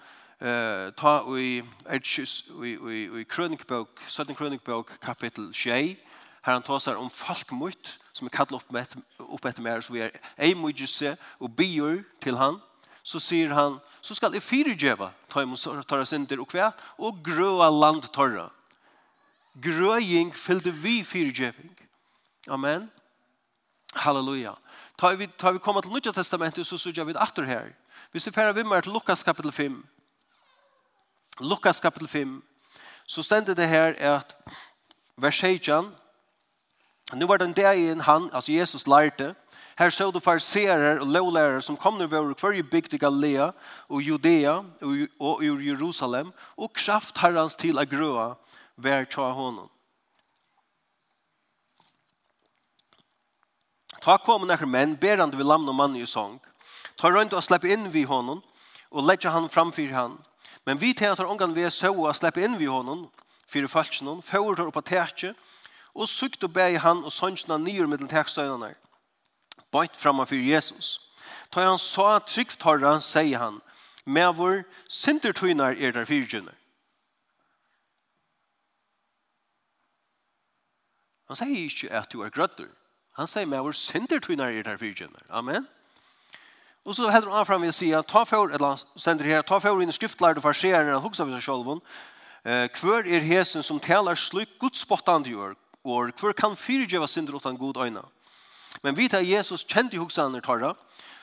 eh, 0.40 0.92
ta 0.96 1.18
i, 1.36 1.60
vi 1.60 2.76
vi 2.80 3.08
vi 3.08 3.24
kronikbok 3.24 4.00
17 4.08 4.34
kronikbok 4.34 4.96
kapittel 5.00 5.50
6, 5.54 5.98
her 6.44 6.52
han 6.52 6.62
tåsar 6.62 6.96
om 6.96 7.10
falkmutt, 7.10 7.98
som 8.12 8.26
er 8.26 8.32
kallet 8.32 8.52
opp, 8.52 8.72
med, 8.72 8.96
opp 9.18 9.44
etter 9.44 9.62
mer, 9.62 9.80
så 9.80 9.92
vi 9.92 10.00
er 10.00 10.16
eimujuse 10.38 11.16
og 11.38 11.52
biur 11.56 12.00
til 12.20 12.40
han, 12.40 12.56
så 13.02 13.20
sier 13.20 13.52
han, 13.52 13.76
så 14.00 14.16
skal 14.16 14.32
jeg 14.32 14.42
fyrirgjeva, 14.42 15.10
ta 15.28 15.44
imot 15.44 15.84
tørre 15.84 16.06
synder 16.08 16.40
og 16.40 16.48
kvæt, 16.48 16.80
og 16.98 17.20
grøa 17.24 17.68
land 17.68 18.08
torra 18.08 18.48
Grøying 19.54 20.32
fyllde 20.34 20.72
vi 20.72 21.04
fyrirgjeving. 21.04 21.76
Amen. 22.48 22.88
Halleluja. 23.94 24.56
Ta 24.98 25.12
vi, 25.14 25.28
ta 25.38 25.52
vi 25.54 25.60
komma 25.62 25.80
til 25.80 25.92
Nudja 25.92 26.12
Testamentet, 26.12 26.66
så 26.66 26.78
så 26.78 27.04
vi 27.04 27.14
atter 27.14 27.44
her. 27.44 27.70
Hvis 28.14 28.26
vi 28.26 28.30
færer 28.32 28.52
vimmer 28.52 28.80
til 28.80 28.92
Lukas 28.92 29.22
kapitel 29.22 29.52
5, 29.52 29.86
Lukas 31.40 31.80
kapitel 31.80 32.08
5, 32.08 32.44
så 33.06 33.22
stender 33.22 33.54
det 33.54 33.68
her 33.68 33.94
at 33.98 34.36
vers 35.16 35.34
16, 35.34 35.90
Nå 37.12 37.26
var 37.26 37.36
den 37.36 37.56
der 37.56 37.70
en 37.70 38.00
han, 38.00 38.30
altså 38.32 38.52
Jesus 38.52 38.86
lærte, 38.86 39.34
her 39.78 39.90
så 39.90 40.10
du 40.10 40.20
farserer 40.20 41.00
og 41.00 41.06
lovlærer 41.06 41.60
som 41.60 41.76
kom 41.76 41.98
nu 41.98 42.06
vår 42.06 42.32
kvar 42.34 42.54
i 42.54 42.62
bygd 42.62 42.94
i 42.94 42.98
Galilea 42.98 43.50
og 43.88 44.02
Judea 44.02 44.54
og 45.20 45.42
ur 45.42 45.66
Jerusalem, 45.66 46.32
og 46.56 46.72
kraft 46.72 47.18
herrans 47.18 47.56
til 47.56 47.78
å 47.78 47.84
grøa 47.84 48.34
hver 48.76 49.10
tja 49.10 49.32
honom. 49.34 49.68
Ta 54.02 54.16
kom 54.22 54.46
nekker 54.46 54.70
menn, 54.70 54.94
berande 54.96 55.36
vi 55.36 55.42
lamna 55.42 55.72
mann 55.72 55.96
i 55.96 56.06
sång, 56.06 56.38
tar 56.96 57.12
rundt 57.12 57.34
og 57.34 57.44
slipper 57.44 57.72
inn 57.74 57.90
vi 57.92 58.04
honom, 58.08 58.42
og 58.90 59.06
legger 59.08 59.34
han 59.34 59.50
framfyr 59.50 59.92
han. 59.94 60.18
Men 60.66 60.80
vi 60.80 60.94
tar 60.94 61.16
tar 61.16 61.28
ångan 61.28 61.54
vi 61.54 61.66
er 61.66 61.70
så 61.70 61.92
og 61.92 62.14
slipper 62.16 62.44
inn 62.44 62.58
vi 62.58 62.70
honom, 62.70 63.08
fyrir 63.46 63.68
falskene, 63.68 64.20
fører 64.22 64.56
tar 64.56 64.70
opp 64.70 64.80
av 64.80 64.86
tætje, 64.88 65.34
og 65.94 66.08
sykt 66.10 66.44
og 66.44 66.54
beg 66.54 66.80
han 66.82 67.04
og 67.04 67.12
sønsjene 67.12 67.58
nye 67.62 67.86
med 67.86 68.02
den 68.02 68.10
tækstøynene. 68.10 68.74
Bøyt 69.70 69.96
framme 69.96 70.26
for 70.26 70.38
Jesus. 70.38 71.00
Ta 71.50 71.66
han 71.66 71.78
så 71.78 72.18
trygt 72.26 72.62
harra, 72.62 72.98
sier 73.00 73.38
han, 73.38 73.60
med 74.04 74.34
vår 74.36 74.64
sintertøyner 74.88 75.76
er 75.78 75.94
der 75.94 76.04
fyrtjønner. 76.04 76.54
Han 81.28 81.38
sier 81.40 81.56
ikke 81.56 81.92
at 81.94 82.12
du 82.12 82.20
er 82.22 82.30
grøtter. 82.30 82.68
Han 83.16 83.30
sier 83.30 83.46
med 83.46 83.62
vår 83.64 83.72
sintertøyner 83.78 84.50
er 84.50 84.66
der 84.66 84.76
fyrtjønner. 84.78 85.22
Amen. 85.30 85.64
Amen. 85.64 85.83
Og 86.84 86.94
så 86.94 87.10
häller 87.10 87.30
han 87.30 87.46
fram 87.46 87.62
vid 87.62 87.74
sig 87.74 87.94
att 87.94 88.06
ta 88.06 88.24
för 88.24 88.54
eller 88.54 88.80
sänder 88.96 89.24
her 89.24 89.42
ta 89.42 89.60
för 89.60 89.82
in 89.82 89.92
skriftlärde 89.92 90.40
for 90.40 90.52
sig 90.52 90.74
og 90.74 91.00
hooks 91.00 91.20
av 91.20 91.40
sig. 91.40 91.80
Eh 92.44 92.68
kvör 92.68 93.06
er 93.06 93.20
hesen 93.20 93.62
som 93.62 93.80
talar 93.80 94.14
slut 94.14 94.58
Guds 94.58 94.80
spottande 94.80 95.34
og 95.84 96.12
och 96.22 96.36
kan 96.36 96.56
fyrgeva 96.56 97.06
synder 97.06 97.36
utan 97.36 97.58
god 97.58 97.76
ögna. 97.76 98.04
Men 98.82 98.94
vita 98.94 99.20
Jesus 99.20 99.66
kände 99.66 99.96
hooks 99.96 100.16
han 100.16 100.40
tarra. 100.40 100.74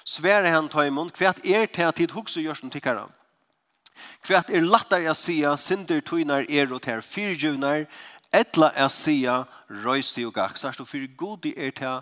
Svär 0.04 0.52
han 0.52 0.70
ta 0.70 0.86
i 0.86 0.90
mun 0.90 1.12
er 1.22 1.34
är 1.44 1.66
till 1.68 1.92
tid 1.94 2.12
hooks 2.12 2.38
gör 2.38 2.54
som 2.54 2.70
tickar. 2.70 3.08
er 4.30 4.44
är 4.50 4.62
lättare 4.62 5.08
att 5.08 5.18
säga 5.18 5.58
synder 5.58 6.02
tynar 6.02 6.52
er 6.52 6.74
och 6.74 6.86
här 6.86 7.02
fyrgevnar 7.02 7.86
etla 8.32 8.72
er 8.76 8.90
säga 8.90 9.46
röst 9.70 10.18
og 10.18 10.34
gaxar 10.34 10.72
så 10.72 10.86
för 10.86 11.08
god 11.16 11.46
er 11.46 11.72
till 11.72 12.02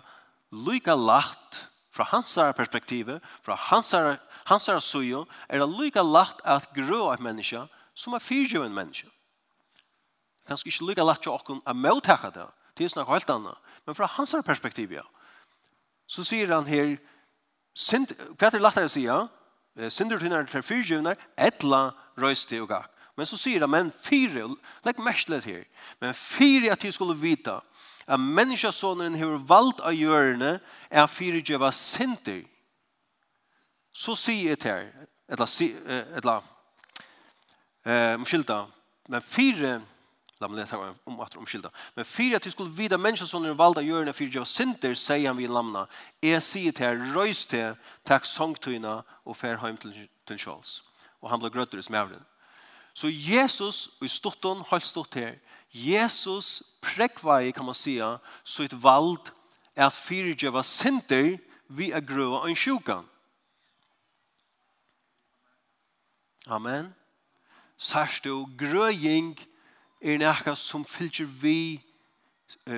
lika 0.50 0.94
lagt 0.94 1.69
Fra 1.90 2.04
hans 2.04 2.38
perspektiv, 2.56 3.08
fra 3.42 3.54
hans 3.54 3.94
hans 4.46 4.84
sujo, 4.84 5.26
er 5.48 5.58
det 5.58 5.68
lika 5.80 6.02
lagt 6.02 6.40
at 6.44 6.68
grå 6.74 7.12
et 7.12 7.20
menneske 7.20 7.64
som 7.94 8.14
er 8.14 8.22
fyrtjøv 8.22 8.64
en 8.64 8.74
menneska. 8.74 9.08
Kanskje 10.46 10.70
ikke 10.70 10.86
lika 10.86 11.04
lagt 11.04 11.22
til 11.22 11.34
åkken 11.34 11.62
å 11.66 11.74
mottakka 11.74 12.30
det, 12.34 12.46
det 12.78 12.84
er 12.84 12.94
snakket 12.94 13.12
helt 13.12 13.34
annet. 13.34 13.58
Men 13.86 13.98
fra 13.98 14.06
hans 14.06 14.34
perspektiv, 14.46 14.92
ja, 14.92 15.04
så 16.06 16.24
sier 16.26 16.50
han 16.54 16.66
her, 16.66 16.96
hva 18.38 18.48
er 18.48 18.54
det 18.54 18.62
lagt 18.62 18.80
å 18.82 18.88
si, 18.90 19.04
ja? 19.06 19.26
Sindertunar 19.88 20.48
til 20.50 20.64
fyrtjøvnar, 20.66 21.18
etla 21.38 21.92
røyste 22.18 22.58
og 22.62 22.70
gakk. 22.72 22.90
Men 23.18 23.28
så 23.28 23.36
sier 23.38 23.62
han, 23.62 23.70
men 23.70 23.90
fire, 23.92 24.46
legg 24.86 25.00
merkelig 25.02 25.42
her, 25.44 25.64
men 26.00 26.14
fire 26.16 26.72
at 26.72 26.82
de 26.82 26.90
skulle 26.94 27.18
vita 27.18 27.58
at 28.10 28.20
menneskesåneren 28.20 29.14
har 29.18 29.38
valgt 29.46 29.82
av 29.86 29.94
hjørne 29.94 30.56
er 30.90 31.06
fyrirgjøva 31.06 31.70
sinter. 31.74 32.42
Så 33.94 34.16
sier 34.18 34.50
jeg 34.50 34.58
til 34.58 34.72
her, 34.72 35.06
eller, 35.30 35.52
eller, 36.18 36.48
eh, 37.86 38.14
omskylda, 38.18 38.64
men 39.08 39.22
fire, 39.22 39.76
la 40.40 40.48
meg 40.48 40.62
leta 40.62 40.78
om 41.06 41.20
at 41.22 41.36
omskylda, 41.38 41.70
men 41.94 42.04
fire 42.08 42.40
at 42.40 42.46
vi 42.46 42.50
skulle 42.50 42.74
vide 42.74 42.98
menneskesåneren 42.98 43.58
valgt 43.58 43.78
av 43.78 43.86
hjørne 43.86 44.14
fyrirgjøva 44.16 44.46
sinter, 44.46 44.94
sier 44.94 45.28
han 45.28 45.38
vi 45.38 45.46
lamna, 45.46 45.86
jeg 46.22 46.42
sier 46.42 46.74
til 46.74 46.86
her, 46.86 47.04
røys 47.14 47.44
til, 47.46 47.76
takk 48.08 48.26
sangtøyna 48.26 49.00
og 49.24 49.38
fer 49.38 49.60
hjem 49.62 49.78
til, 49.78 49.94
til 50.26 50.38
Charles. 50.38 50.80
Og 51.22 51.30
han 51.30 51.42
ble 51.42 51.52
grøtter 51.52 51.78
i 51.78 51.86
smævren. 51.86 52.26
Så 52.94 53.06
Jesus, 53.06 54.00
og 54.00 54.08
i 54.08 54.10
stått 54.10 54.42
hon, 54.44 54.64
holdt 54.66 54.86
stått 54.88 55.14
her, 55.20 55.38
Jesus 55.70 56.78
prekvai, 56.80 57.52
kan 57.52 57.64
man 57.64 57.74
säga, 57.74 58.18
så 58.42 58.62
ett 58.62 58.72
vald 58.72 59.30
är 59.74 59.86
att 59.86 59.96
fyrgeva 59.96 60.62
synder 60.62 61.38
vi 61.66 61.92
är 61.92 62.00
gröva 62.00 62.48
en 62.48 62.56
sjukan. 62.56 63.08
Amen. 66.46 66.94
Särst 67.76 68.22
du, 68.24 68.46
gröjing 68.56 69.40
är 70.00 70.18
näka 70.18 70.56
som 70.56 70.84
fylgjer 70.84 71.26
vi 71.26 71.80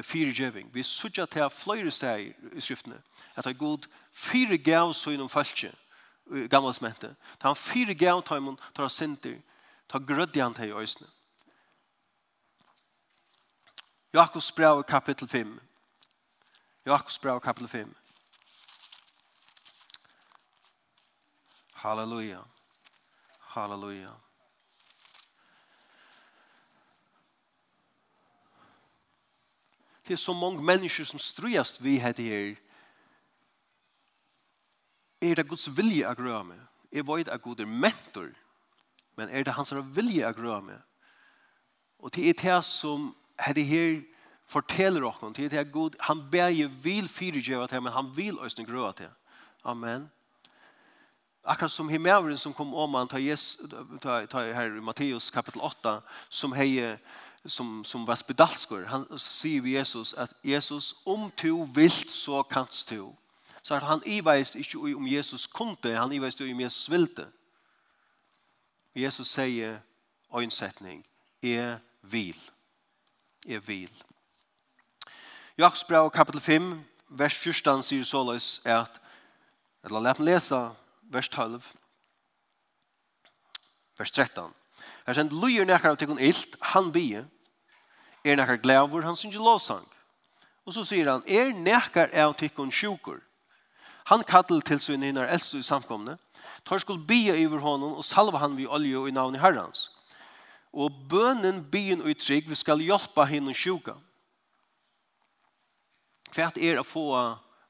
fyrgeving. 0.03 0.71
Vi 0.73 0.83
sutja 0.83 1.27
till 1.27 1.49
flöjre 1.51 1.91
steg 1.91 2.37
i 2.53 2.61
skriftene, 2.61 2.99
at 3.35 3.45
det 3.45 3.51
er 3.51 3.59
god 3.59 3.87
fyrgav 4.13 4.93
så 4.93 5.11
inom 5.11 5.29
falskje, 5.29 5.73
Ta 7.39 7.49
Han 7.49 7.57
fyrgav 7.57 8.23
tar 8.23 8.41
han 8.77 8.91
synder, 8.91 9.39
tar 9.89 10.43
han 10.43 10.55
till 10.55 10.65
i 10.65 10.73
ösnen. 10.73 11.11
Jakobs 14.15 14.53
brev 14.53 14.83
kapitel 14.85 15.29
5. 15.29 15.61
Jakobs 16.87 17.19
brev 17.19 17.41
kapitel 17.41 17.69
5. 17.69 17.95
Halleluja. 21.73 22.39
Halleluja. 23.39 24.11
Det 30.09 30.13
er 30.13 30.17
så 30.17 30.33
mange 30.33 30.63
mennesker 30.63 31.05
som 31.05 31.19
strøyast 31.19 31.85
vi 31.85 31.99
heter 31.99 32.23
her. 32.23 32.57
Er 35.23 35.35
det 35.35 35.49
Guds 35.49 35.77
vilje 35.77 36.05
å 36.05 36.15
grøve 36.15 36.45
med? 36.45 36.61
Jeg 36.93 37.07
vet 37.09 37.33
at 37.33 37.43
Gud 37.43 37.61
er 37.61 37.67
mentor, 37.67 38.29
men 39.17 39.29
er 39.29 39.45
det 39.45 39.57
hans 39.57 39.73
vilje 39.73 40.29
å 40.29 40.37
grøve 40.37 40.63
med? 40.63 40.81
Og 41.99 42.13
det 42.15 42.29
er 42.29 42.41
det 42.43 42.65
som 42.65 43.15
Hette 43.43 43.65
her 43.67 44.01
forteller 44.47 45.05
oss 45.07 45.21
noe 45.23 45.33
Det 45.33 45.53
at 45.53 45.73
god. 45.73 45.97
han 46.01 46.31
beger 46.31 46.69
vil 46.69 47.09
fyrirgjøve 47.09 47.69
til, 47.69 47.83
men 47.83 47.93
han 47.93 48.17
vil 48.17 48.39
øsne 48.43 48.67
grøve 48.67 48.93
til. 48.93 49.09
Amen. 49.65 50.11
Akkurat 51.45 51.71
som 51.71 51.89
himmelen 51.89 52.37
som 52.37 52.55
kom 52.55 52.75
om 52.75 52.95
han 52.95 53.09
tar, 53.09 53.19
Jesus, 53.19 53.71
tar, 54.01 54.27
tar 54.27 54.53
her 54.53 54.77
i 54.77 54.81
Matteus 54.81 55.31
kapitel 55.31 55.61
8, 55.61 56.01
som 56.29 56.53
heier 56.53 56.99
som, 57.47 57.85
som 57.85 58.07
var 58.07 58.15
spedalskor, 58.15 58.85
han 58.87 59.07
sier 59.19 59.63
vi 59.63 59.75
Jesus 59.75 60.13
at 60.15 60.31
Jesus, 60.45 60.95
om 61.07 61.31
du 61.43 61.65
vilt, 61.75 62.11
så 62.11 62.43
kanst 62.43 62.91
du. 62.91 63.15
Så 63.63 63.75
at 63.75 63.83
han 63.83 64.03
iveist 64.07 64.55
ikke 64.55 64.79
om 64.79 65.07
Jesus 65.07 65.47
kunde, 65.47 65.97
han 65.97 66.13
iveist 66.13 66.41
om 66.41 66.61
Jesus 66.61 66.91
vilte. 66.91 67.27
Jesus 68.95 69.29
sier 69.29 69.79
øynsetning, 70.35 71.05
er 71.43 71.79
vil 72.03 72.39
er 73.49 73.61
vil. 73.61 73.91
Jakobs 75.59 75.85
brev 75.85 76.11
kapitel 76.11 76.41
5, 76.41 76.85
vers 77.09 77.39
14 77.39 77.83
sier 77.83 78.05
såleis 78.05 78.61
at, 78.65 79.01
eller 79.85 80.01
la 80.01 80.15
meg 80.17 80.27
lese 80.27 80.61
vers 81.13 81.29
12, 81.29 81.67
vers 83.99 84.11
13. 84.11 84.53
Her 85.07 85.19
sendt 85.19 85.35
lujer 85.35 85.67
nekkar 85.67 85.93
av 85.93 85.99
tekun 86.01 86.21
ilt, 86.23 86.57
han 86.73 86.93
bie, 86.95 87.25
er 88.25 88.39
nekkar 88.39 88.63
glævor, 88.63 89.03
han 89.03 89.19
synger 89.19 89.43
lovsang. 89.43 89.85
Og 90.67 90.77
så 90.77 90.85
sier 90.87 91.11
han, 91.11 91.25
er 91.27 91.51
nekkar 91.53 92.15
av 92.15 92.37
tekun 92.39 92.71
sjukur. 92.71 93.19
Han 94.11 94.23
kattel 94.27 94.63
til 94.63 94.81
sin 94.81 95.03
hinnar 95.03 95.31
eldste 95.31 95.59
i 95.59 95.67
samkomne, 95.67 96.17
tar 96.65 96.79
skuld 96.79 97.05
bie 97.07 97.35
iver 97.39 97.63
honom 97.63 97.99
og 97.99 98.07
salva 98.07 98.39
han 98.43 98.57
vi 98.57 98.67
olje 98.67 98.99
og 98.99 99.09
i 99.11 99.15
navn 99.15 99.35
i 99.35 99.43
herrans. 99.43 99.91
Og 100.73 100.93
bønnen 101.09 101.61
byen 101.71 102.01
og 102.01 102.17
trygg, 102.17 102.49
vi 102.49 102.57
skal 102.57 102.81
hjelpe 102.81 103.27
henne 103.29 103.55
sjuka. 103.55 103.95
Hva 106.33 106.49
er 106.57 106.81
å 106.81 106.87
få 106.87 107.07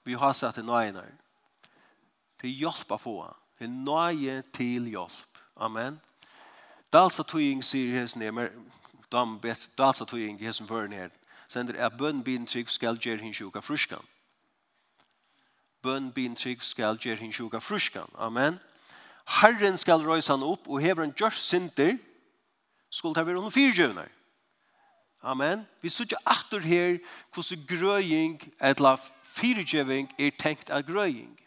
vi 0.06 0.14
har 0.14 0.34
satt 0.38 0.60
i 0.60 0.66
nøyene? 0.66 1.02
Til 2.42 2.54
hjelp 2.62 2.94
å 2.94 2.98
få. 2.98 3.16
Til 3.58 3.70
nøye 3.70 4.42
til 4.54 4.86
hjelp. 4.90 5.42
Amen. 5.58 5.98
Dalsa 6.92 7.24
tøying 7.26 7.62
sier 7.64 7.98
hans 7.98 8.14
nemer, 8.16 8.52
dam 9.10 9.38
bet, 9.40 9.68
dalsa 9.78 10.06
tøying 10.06 10.38
hans 10.42 10.60
som 10.60 10.68
fører 10.68 10.90
ned, 10.92 11.14
sender 11.48 11.78
er 11.78 11.94
bønnen 11.94 12.22
byen 12.24 12.46
trygg 12.46 12.70
skal 12.70 12.98
gjøre 13.00 13.24
henne 13.24 13.36
sjuka 13.36 13.62
fruskan. 13.64 14.04
Bønnen 15.82 16.12
byen 16.14 16.36
trygg 16.38 16.62
skal 16.62 17.00
gjøre 17.00 17.22
henne 17.24 17.34
sjuka 17.34 17.60
fruskan. 17.60 18.10
Amen. 18.14 18.60
Herren 19.40 19.78
skal 19.78 20.04
røysa 20.04 20.36
han 20.36 20.46
opp 20.46 20.68
og 20.68 20.82
hever 20.82 21.06
han 21.06 21.14
gjørs 21.16 21.40
sinter, 21.42 21.96
skulle 22.92 23.14
det 23.14 23.26
være 23.26 23.38
under 23.38 23.50
fyrtjøvner. 23.50 24.08
Amen. 25.22 25.66
Vi 25.80 25.88
ser 25.88 26.04
ikke 26.04 26.16
atter 26.26 26.60
her 26.60 26.98
hvordan 27.34 27.66
grøying, 27.68 28.52
eller 28.60 28.96
fyrtjøving, 29.22 30.10
er 30.18 30.30
tenkt 30.38 30.70
av 30.70 30.82
grøying. 30.82 31.38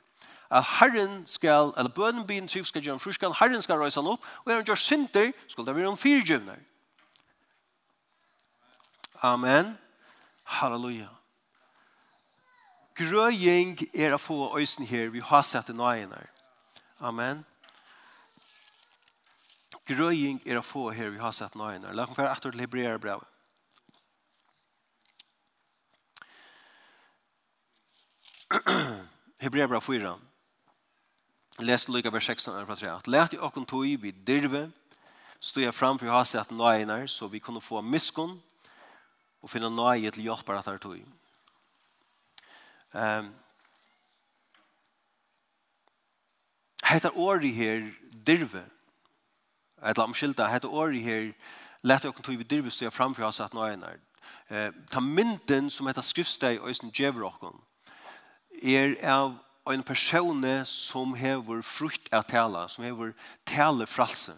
At 0.52 0.64
Herren 0.80 1.24
skal, 1.28 1.74
eller 1.78 1.92
bønnen 1.92 2.28
byen 2.28 2.48
triv 2.48 2.66
skal 2.66 2.82
gjøre 2.82 2.96
en 2.96 3.04
fruskan, 3.04 3.36
Herren 3.40 3.62
skal 3.62 3.78
røyse 3.78 4.02
han 4.02 4.10
opp, 4.10 4.26
og 4.46 4.52
er 4.52 4.56
han 4.62 4.66
gjør 4.66 4.80
synder, 4.80 5.32
skulle 5.48 5.68
det 5.68 5.76
være 5.76 5.88
under 5.88 6.02
fyrtjøvner. 6.02 6.62
Amen. 9.22 9.78
Halleluja. 10.44 11.10
Grøying 12.96 13.76
er 13.94 14.16
å 14.16 14.22
få 14.22 14.54
øysen 14.58 14.88
her, 14.88 15.10
vi 15.12 15.20
har 15.20 15.44
sett 15.44 15.68
det 15.68 15.76
nøyene. 15.76 16.22
Amen 17.04 17.44
grøying 19.86 20.42
er 20.46 20.60
å 20.60 20.66
få 20.66 20.90
her 20.96 21.10
vi 21.14 21.22
har 21.22 21.34
sett 21.36 21.56
nøyene. 21.58 21.94
La 21.94 22.06
oss 22.08 22.18
være 22.18 22.34
etter 22.34 22.52
til 22.54 22.64
Hebrea 22.66 22.98
brevet. 23.02 23.28
Hebrea 29.44 29.68
brev 29.68 29.82
4. 29.84 30.16
Les 31.66 31.88
lukka 31.88 32.12
vers 32.12 32.28
16 32.28 32.66
fra 32.68 32.76
3. 32.76 32.96
Læt 33.08 33.34
i 33.36 33.40
åkken 33.40 33.66
tog 33.68 33.86
vi 34.02 34.12
dirve, 34.12 34.72
stod 35.40 35.64
jeg 35.64 35.74
fram 35.76 36.00
for 36.00 36.06
jeg 36.10 36.16
har 36.16 36.28
sett 36.28 36.52
nøyene, 36.52 37.08
så 37.08 37.28
vi 37.32 37.40
kunne 37.40 37.64
få 37.64 37.82
miskunn 37.82 38.36
og 39.42 39.50
finne 39.52 39.70
nøye 39.72 40.12
til 40.12 40.26
hjelp 40.26 40.50
av 40.50 40.60
dette 40.60 40.78
tog. 40.84 41.00
Um, 42.96 43.34
Hetta 46.86 47.10
orði 47.18 47.52
her 47.56 47.88
dirve 48.26 48.64
eller 49.86 50.04
omskylda, 50.04 50.48
hette 50.50 50.68
året 50.68 51.02
her, 51.02 51.32
lette 51.86 52.10
åkken 52.10 52.24
tog 52.24 52.38
vi 52.38 52.44
dyrvist 52.44 52.82
og 52.82 52.94
framfor 52.94 53.28
oss 53.28 53.40
at 53.40 53.54
nøyene. 53.54 53.94
Eh, 54.50 54.72
ta 54.92 55.00
mynden 55.00 55.70
som 55.70 55.88
heter 55.88 56.02
skriftsteg 56.02 56.60
og 56.62 56.76
som 56.76 56.92
djever 56.92 57.26
åkken, 57.26 57.60
er 58.64 58.96
av 59.04 59.36
en 59.74 59.84
person 59.84 60.44
som 60.66 61.14
hever 61.14 61.62
frukt 61.62 62.14
av 62.14 62.24
tala, 62.30 62.68
som 62.70 62.84
hever 62.84 63.14
talefralse. 63.46 64.34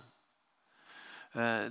Eh, 1.36 1.67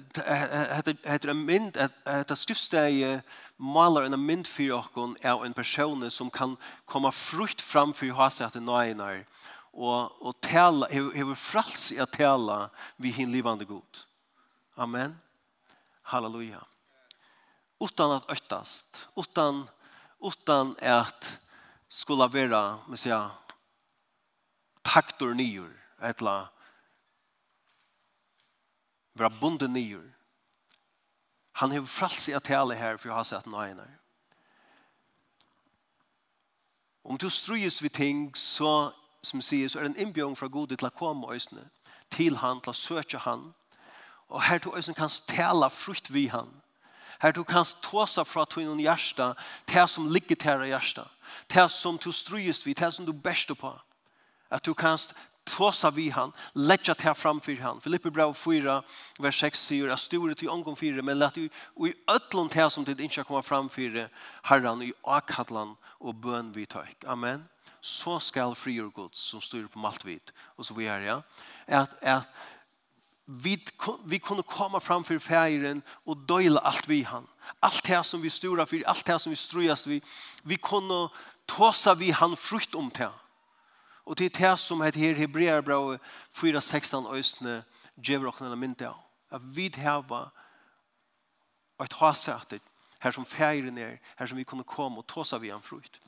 hette 1.04 1.30
en 1.30 1.44
mynd, 1.46 1.76
hette 2.06 2.36
skriftsteg 2.36 3.22
maler 3.56 4.06
en 4.06 4.20
mynd 4.20 4.46
for 4.46 4.76
oss 4.76 5.24
av 5.24 5.44
en 5.44 5.56
person 5.56 6.10
som 6.10 6.30
kan 6.30 6.56
komme 6.86 7.12
frukt 7.12 7.62
framfor 7.64 8.12
oss 8.12 8.40
at 8.40 8.54
nøyene, 8.60 9.02
og 9.02 9.24
og, 9.76 10.16
og 10.24 10.36
tæla 10.40 10.88
hever, 10.90 11.12
hever 11.12 11.36
frals 11.36 11.90
i 11.92 12.00
å 12.00 12.08
tala 12.08 12.70
vi 12.96 13.12
hin 13.12 13.32
livande 13.32 13.68
god. 13.68 14.04
Amen. 14.80 15.12
Halleluja. 16.08 16.62
Utan 17.80 18.16
at 18.16 18.30
øttast, 18.32 18.96
utan, 19.20 19.66
utan 20.24 20.72
at 20.80 21.28
skulle 21.92 22.28
vera, 22.32 22.78
men 22.88 22.96
seg 22.96 23.12
taktor 24.86 25.36
nyer, 25.36 25.68
etla, 26.00 26.46
vera 29.16 29.28
bunde 29.28 29.68
nyer. 29.68 30.04
Han 31.60 31.72
hever 31.72 31.88
frals 31.88 32.28
i 32.30 32.36
å 32.36 32.40
her, 32.40 32.96
for 32.96 33.08
jeg 33.08 33.16
har 33.16 33.28
sett 33.28 33.46
nøyene. 33.46 33.84
Om 37.04 37.18
du 37.20 37.28
strøyes 37.30 37.82
vid 37.82 37.92
ting, 37.92 38.36
så 38.36 38.92
som 39.26 39.42
sier, 39.42 39.68
så 39.68 39.78
er 39.78 39.86
det 39.86 39.94
en 39.94 40.06
innbjørn 40.06 40.36
fra 40.38 40.48
Gud 40.52 40.72
til 40.72 40.88
å 40.88 40.94
komme 40.94 41.34
øsene, 41.34 41.66
til 42.14 42.38
han, 42.42 42.60
til 42.62 42.72
å 42.72 42.78
søke 42.78 43.18
han. 43.26 43.50
Og 44.28 44.42
her 44.46 44.62
du 44.62 44.72
øsene 44.74 44.96
kan 44.98 45.12
tale 45.28 45.70
frukt 45.70 46.10
vi 46.14 46.26
han. 46.32 46.48
Her 47.20 47.32
du 47.32 47.42
kan 47.44 47.64
tåse 47.82 48.24
fra 48.24 48.44
tunnen 48.44 48.80
hjärsta, 48.80 49.34
det 49.72 49.88
som 49.90 50.08
ligger 50.12 50.36
til 50.36 50.66
i 50.66 50.72
hjärsta, 50.72 51.06
det 51.54 51.70
som 51.70 51.98
du 51.98 52.12
strøyest 52.12 52.66
vi, 52.66 52.74
det 52.74 52.92
som 52.94 53.06
du 53.06 53.12
best 53.12 53.50
på. 53.58 53.72
At 54.50 54.66
du 54.66 54.74
kan 54.74 54.98
tåsa 55.46 55.90
vi 55.90 56.10
han, 56.10 56.32
letja 56.54 56.94
til 56.94 57.14
framfyr 57.14 57.62
han. 57.62 57.80
Filippe 57.80 58.10
brev 58.10 58.34
4, 58.34 58.80
vers 59.22 59.40
6 59.40 59.66
sier, 59.68 59.92
at 59.92 60.02
store 60.02 60.34
til 60.34 60.50
omgång 60.50 60.76
4, 60.76 61.02
men 61.02 61.18
lett 61.18 61.38
i, 61.38 61.48
i 61.86 61.92
til 62.52 62.70
som 62.70 62.84
til 62.84 63.00
ikke 63.00 63.24
kommer 63.24 63.42
framfyr 63.42 64.08
herran 64.50 64.82
i 64.82 64.92
akadlan 65.04 65.76
og 66.00 66.20
bøn 66.20 66.54
vi 66.54 66.66
tøyk. 66.66 67.04
Amen 67.06 67.46
så 67.86 68.18
skal 68.20 68.56
frigjøre 68.58 68.90
Guds 68.90 69.22
som 69.30 69.40
styrer 69.40 69.70
på 69.70 69.78
maltvit, 69.78 70.32
og 70.56 70.66
så 70.66 70.74
vi 70.74 70.88
er, 70.90 71.06
ja, 71.06 71.20
at, 71.66 71.92
at 72.02 72.28
vi, 73.26 73.56
vi 74.06 74.18
kunne 74.18 74.42
komme 74.42 74.80
fram 74.80 75.04
for 75.04 75.18
færen 75.18 75.82
og 76.06 76.24
døyle 76.28 76.62
alt 76.66 76.88
vi 76.88 77.02
han. 77.02 77.26
Alt 77.62 77.86
det 77.86 78.06
som 78.06 78.22
vi 78.22 78.30
styrer 78.30 78.64
for, 78.64 78.82
alt 78.86 79.06
det 79.06 79.20
som 79.20 79.30
vi 79.30 79.36
strøyast 79.36 79.88
vi, 79.90 80.00
vi 80.44 80.56
kunne 80.56 81.08
tåsa 81.48 81.94
vi 81.94 82.10
han 82.10 82.36
frukt 82.36 82.74
om 82.74 82.90
det. 82.90 83.10
Og 84.06 84.18
det 84.18 84.26
er 84.26 84.38
det 84.38 84.58
som 84.58 84.80
heter 84.80 85.00
her 85.00 85.18
Hebreerbrevet 85.18 86.00
4.16 86.30 87.10
østene 87.14 87.64
djevrokene 87.96 88.46
eller 88.46 88.60
mynte 88.60 88.86
av. 88.86 89.02
At 89.30 89.42
vi 89.42 89.72
heva 89.74 90.28
et 91.82 91.92
hasætet 91.98 92.62
her 93.02 93.10
som 93.10 93.26
feiren 93.26 93.78
er, 93.78 93.98
her 94.18 94.26
som 94.26 94.38
vi 94.38 94.46
kunne 94.46 94.64
komme 94.64 95.02
og 95.02 95.06
tåsa 95.06 95.38
vi 95.38 95.50
han 95.50 95.62
frukt 95.62 95.98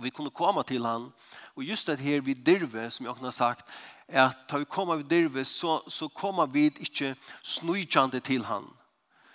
og 0.00 0.04
vi 0.04 0.10
kunne 0.10 0.30
komma 0.30 0.62
till 0.62 0.84
han. 0.84 1.12
Och 1.54 1.64
just 1.64 1.86
det 1.86 2.00
här 2.00 2.20
vi 2.20 2.34
dirve 2.34 2.90
som 2.90 3.06
jag 3.06 3.14
har 3.14 3.30
sagt 3.30 3.66
är 4.08 4.24
at 4.24 4.48
da 4.48 4.58
vi 4.58 4.64
kommer 4.64 4.96
vi 4.96 5.02
dirve 5.02 5.44
så, 5.44 5.82
så 5.88 6.08
kommer 6.08 6.46
vi 6.46 6.64
inte 6.64 7.14
snöjande 7.42 8.20
till 8.20 8.44
han. 8.44 8.76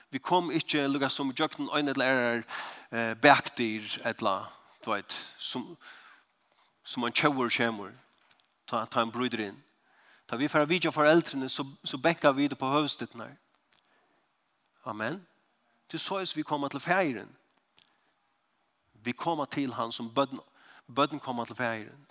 Vi 0.10 0.20
kom 0.20 0.52
inte 0.52 0.88
lukka 0.88 1.10
som 1.10 1.34
jøkken 1.40 1.70
øyne 1.74 1.92
eller 1.92 2.06
er 2.06 2.44
eh, 2.92 3.14
bäktyr 3.14 4.02
eller 4.04 4.52
du 4.86 4.92
vet, 4.92 5.36
som, 5.38 5.78
som 6.84 7.02
man 7.02 7.12
tjöver 7.12 7.50
kjemur, 7.50 7.92
Ta, 8.66 8.86
ta 8.86 9.02
en 9.02 9.12
bryder 9.12 9.40
inn. 9.40 9.64
Ta 10.26 10.36
vi 10.36 10.50
för 10.50 10.66
vidja 10.66 10.92
foreldrene, 10.92 11.50
så, 11.50 11.66
så 11.84 11.98
bekka 11.98 12.32
vi 12.32 12.48
det 12.48 12.56
på 12.56 12.66
hövstet 12.66 13.14
när. 13.14 13.38
Amen. 14.84 15.26
Det 15.92 16.00
så 16.00 16.20
er 16.20 16.36
vi 16.36 16.44
kommer 16.44 16.68
til 16.68 16.80
färgen. 16.80 17.36
Vi 18.94 19.12
kommer 19.12 19.46
till 19.46 19.74
han 19.74 19.92
som 19.92 20.14
bödnar 20.14 20.44
bøtten 20.88 21.20
kommer 21.20 21.46
til 21.46 21.56
feiren. 21.56 22.08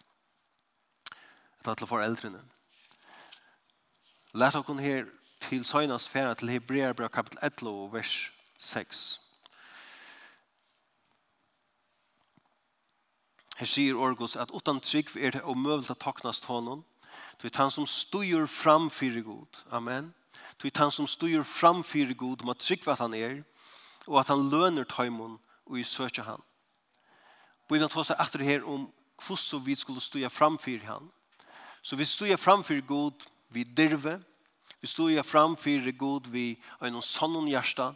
Eller 1.61 1.75
til 1.75 1.87
foreldrene. 1.87 2.43
Lært 4.35 4.55
dere 4.55 4.81
her 4.81 5.05
til 5.41 5.65
søgnas 5.65 6.09
færa 6.09 6.35
til 6.35 6.51
Hebreerbrev 6.51 7.09
kapitel 7.09 7.39
11 7.43 7.93
vers 7.93 8.31
6. 8.59 9.21
Her 13.57 13.67
sier 13.67 13.95
Orgos 13.95 14.37
at 14.37 14.51
utan 14.51 14.81
trygg 14.81 15.17
er 15.17 15.31
det 15.31 15.43
omøvelig 15.43 15.95
å 15.95 16.01
taknast 16.01 16.49
honom. 16.51 16.83
Du 17.43 17.47
er 17.47 17.57
han 17.57 17.71
som 17.71 17.87
styr 17.87 18.47
fram 18.51 18.91
fyrir 18.91 19.23
god. 19.23 19.63
Amen. 19.71 20.15
Du 20.63 20.67
er 20.67 20.79
han 20.79 20.91
som 20.91 21.07
styr 21.07 21.43
fram 21.43 21.85
fyrir 21.85 22.15
god 22.15 22.43
om 22.43 22.51
at 22.51 22.59
trygg 22.59 22.83
hva 22.85 22.99
han 22.99 23.15
er 23.15 23.45
og 24.07 24.21
at 24.21 24.29
han 24.29 24.49
løner 24.51 24.85
tøymon 24.85 25.39
og 25.67 25.79
i 25.79 25.85
søkja 25.87 26.27
han. 26.27 26.43
Bibelen 27.75 27.91
ta 27.91 28.05
seg 28.07 28.21
etter 28.23 28.43
her 28.47 28.63
om 28.71 28.85
hvordan 29.19 29.63
vi 29.67 29.75
skulle 29.75 30.01
stå 30.01 30.29
framfyr 30.31 30.85
han. 30.87 31.09
Så 31.83 31.97
vi 31.97 32.05
fram 32.05 32.39
framfyr 32.39 32.81
god 32.87 33.27
vi 33.51 33.65
dirve, 33.65 34.23
vi 34.81 34.87
stod 34.87 35.25
framfyr 35.25 35.91
god 35.99 36.29
vi 36.31 36.63
har 36.81 36.91
noen 36.91 37.03
sannon 37.03 37.49
hjärsta, 37.49 37.95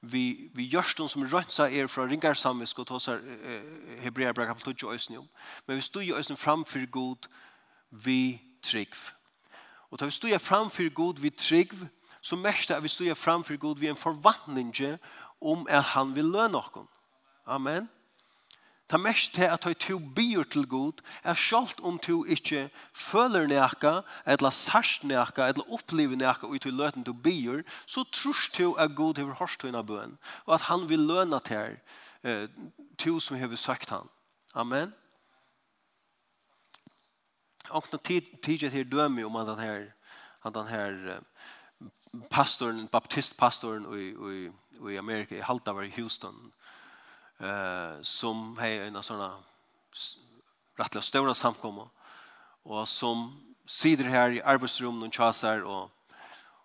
vi, 0.00 0.50
vi 0.54 0.64
gjørstånd 0.64 1.10
som 1.10 1.26
rønsa 1.26 1.68
er 1.68 1.86
fra 1.86 2.06
ringar 2.06 2.34
samvisk 2.34 2.78
og 2.78 2.86
tås 2.86 3.06
her 3.06 3.18
eh, 3.18 4.00
Hebrea 4.00 4.32
bra 4.32 4.46
kapitel 4.46 4.74
20 4.74 4.92
øysen 4.92 5.16
om. 5.18 5.28
Men 5.66 5.76
vi 5.76 5.82
stod 5.82 6.02
jo 6.02 6.16
fram 6.16 6.36
framfyr 6.36 6.86
god 6.86 7.28
vi 7.90 8.40
trygg. 8.62 8.94
Og 9.90 10.00
da 10.00 10.04
vi 10.04 10.10
stod 10.10 10.38
framfyr 10.38 10.88
god 10.88 11.20
vi 11.20 11.30
trygg, 11.30 11.74
så 12.22 12.36
mest 12.36 12.70
er 12.70 12.80
vi 12.80 12.88
stod 12.88 13.14
framfyr 13.14 13.56
god 13.56 13.78
vi 13.78 13.88
en 13.88 13.96
forvandling 13.96 14.72
om 15.40 15.66
at 15.68 15.84
han 15.84 16.16
vil 16.16 16.24
løn 16.24 16.56
noen. 16.56 16.88
Amen. 17.46 17.88
Ta 18.88 18.96
mest 18.96 19.34
til 19.36 19.44
at 19.44 19.66
du 19.88 19.98
byr 19.98 20.42
til 20.48 20.66
god, 20.68 21.02
er 21.22 21.34
sjalt 21.36 21.80
om 21.84 21.98
du 21.98 22.24
ikke 22.24 22.70
føler 22.96 23.46
nekka, 23.46 24.00
eller 24.26 24.50
sørst 24.50 25.04
nekka, 25.04 25.48
eller 25.48 25.72
opplever 25.72 26.16
nekka 26.16 26.48
ut 26.48 26.64
i 26.64 26.72
løten 26.72 27.04
du 27.04 27.12
byr, 27.12 27.62
så 27.86 28.04
trus 28.12 28.48
du 28.56 28.74
at 28.80 28.96
god 28.96 29.20
hever 29.20 29.36
hørst 29.36 29.62
henne 29.62 29.84
bøen, 29.84 30.16
og 30.46 30.54
at 30.54 30.68
han 30.70 30.88
vil 30.88 31.04
løna 31.04 31.38
til 31.44 31.76
eh, 32.24 32.48
du 33.04 33.20
som 33.20 33.36
hever 33.36 33.56
søkt 33.56 33.90
han. 33.90 34.08
Amen. 34.54 34.94
Og 37.68 37.84
nå 37.92 37.98
tidligere 37.98 38.72
her 38.72 38.84
dømer 38.84 39.26
om 39.26 39.36
at 39.36 39.52
han 39.52 39.58
her, 39.58 39.84
at 40.44 40.56
han 40.56 40.68
her 40.72 41.20
pastoren, 42.30 42.88
baptistpastoren 42.88 43.84
i, 43.92 44.08
i, 44.08 44.50
i 44.92 44.96
Amerika, 44.96 45.36
i 45.36 45.44
Halta 45.44 45.72
var 45.76 45.84
i 45.84 45.92
Houston, 45.96 46.52
eh, 47.40 48.02
som 48.02 48.56
har 48.58 48.86
en 48.88 49.02
sånne 49.02 49.30
rettelig 50.78 51.04
stora 51.04 51.34
samkomma 51.34 51.88
och 52.62 52.88
som 52.88 53.40
sitter 53.66 54.04
här 54.04 54.30
i 54.30 54.42
arbeidsrummet 54.42 55.08
og 55.08 55.12
tjaser 55.12 55.62
och 55.64 55.90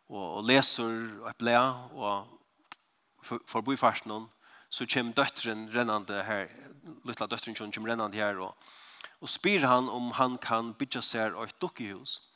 och 0.07 0.37
og 0.37 0.43
leser 0.43 1.21
og 1.23 1.35
blæ, 1.37 1.57
og 1.93 2.27
för 3.47 3.61
bo 3.61 3.75
fast 3.75 4.05
någon 4.05 4.29
så 4.69 4.85
kommer 4.85 5.13
døtteren 5.13 5.69
rennande 5.69 6.23
här 6.23 6.47
lilla 7.05 7.27
døtteren 7.27 7.55
som 7.55 7.71
kommer 7.71 7.89
rennande 7.89 8.17
här 8.17 8.39
och 8.39 8.57
och 9.19 9.29
spyr 9.29 9.59
han 9.59 9.89
om 9.89 10.11
han 10.11 10.37
kan 10.37 10.73
bygga 10.73 11.01
sig 11.01 11.27
ett 11.27 11.59
dukkehus. 11.59 12.29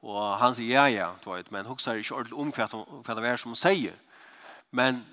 och 0.00 0.22
han 0.22 0.54
säger 0.54 0.74
ja, 0.74 0.88
ja, 0.88 1.16
du 1.24 1.30
vet, 1.30 1.50
men 1.50 1.66
huxar 1.66 1.92
sier 1.92 2.00
ikke 2.00 2.34
ordentlig 2.34 2.74
om 2.74 3.02
hva 3.02 3.14
det 3.14 3.28
är 3.28 3.36
som 3.36 3.54
säger. 3.54 3.94
Men 4.70 5.04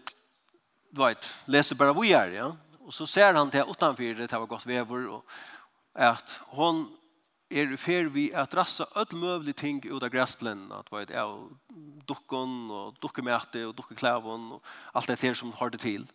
du 0.89 1.01
vet, 1.01 1.37
leser 1.45 1.75
bara 1.75 1.93
vi 1.93 2.13
är, 2.13 2.31
ja. 2.31 2.55
Och 2.79 2.93
så 2.93 3.07
ser 3.07 3.33
han 3.33 3.49
till 3.49 3.63
utanför 3.69 4.13
det 4.13 4.31
här 4.31 4.39
var 4.39 4.47
gott 4.47 4.65
vävor 4.65 5.07
och 5.07 5.25
att 5.93 6.39
hon 6.45 6.97
är 7.49 7.73
i 7.73 7.77
färd 7.77 8.05
vi 8.05 8.35
att 8.35 8.53
rassa 8.53 8.85
öll 8.95 9.07
möjligt 9.11 9.57
ting 9.57 9.81
ut 9.85 10.03
av 10.03 10.09
gräslen 10.09 10.71
att 10.71 10.91
vad 10.91 11.11
är 11.11 11.47
dukkon 12.05 12.71
och 12.71 12.95
duckemäte 12.99 13.65
och 13.65 13.75
duckeklävon 13.75 14.51
och 14.51 14.63
allt 14.91 15.07
det 15.07 15.21
här 15.21 15.33
som 15.33 15.53
har 15.53 15.69
det 15.69 15.77
till. 15.77 16.07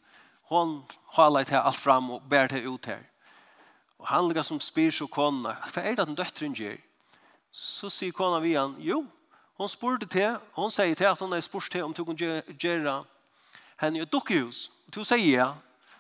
Hon 0.43 0.83
har 1.05 1.31
lagt 1.31 1.51
här 1.51 1.61
allt 1.61 1.77
fram 1.77 2.11
och 2.11 2.23
bär 2.23 2.49
det 2.49 2.61
ut 2.61 2.87
här. 2.87 3.11
Och 3.97 4.09
han 4.09 4.29
ligger 4.29 4.43
som 4.43 4.61
spyr 4.61 5.03
och 5.03 5.11
konna. 5.11 5.57
Vad 5.75 5.85
är 5.85 5.97
det 5.97 6.03
att 6.03 6.09
en 6.09 6.15
döttren 6.15 6.53
ger? 6.53 6.81
Så 7.51 7.91
säger 7.91 8.13
kona 8.13 8.41
vi 8.41 8.55
han, 8.55 8.77
jo, 8.79 9.07
hon 9.55 9.69
spurte 9.69 10.07
till, 10.07 10.37
hon 10.53 10.71
säger 10.71 10.95
till 10.95 11.07
att 11.07 11.21
hon 11.21 11.33
är 11.33 11.41
spurt 11.41 11.73
till 11.73 11.83
om 11.83 11.93
du 11.93 12.05
kan 12.05 12.17
göra 12.59 13.05
henne 13.83 14.01
i 14.01 14.03
et 14.07 14.13
dukkehus. 14.13 14.69
Og 14.87 14.95
til 14.95 15.05
å 15.05 15.09
si 15.09 15.21
ja, 15.33 15.53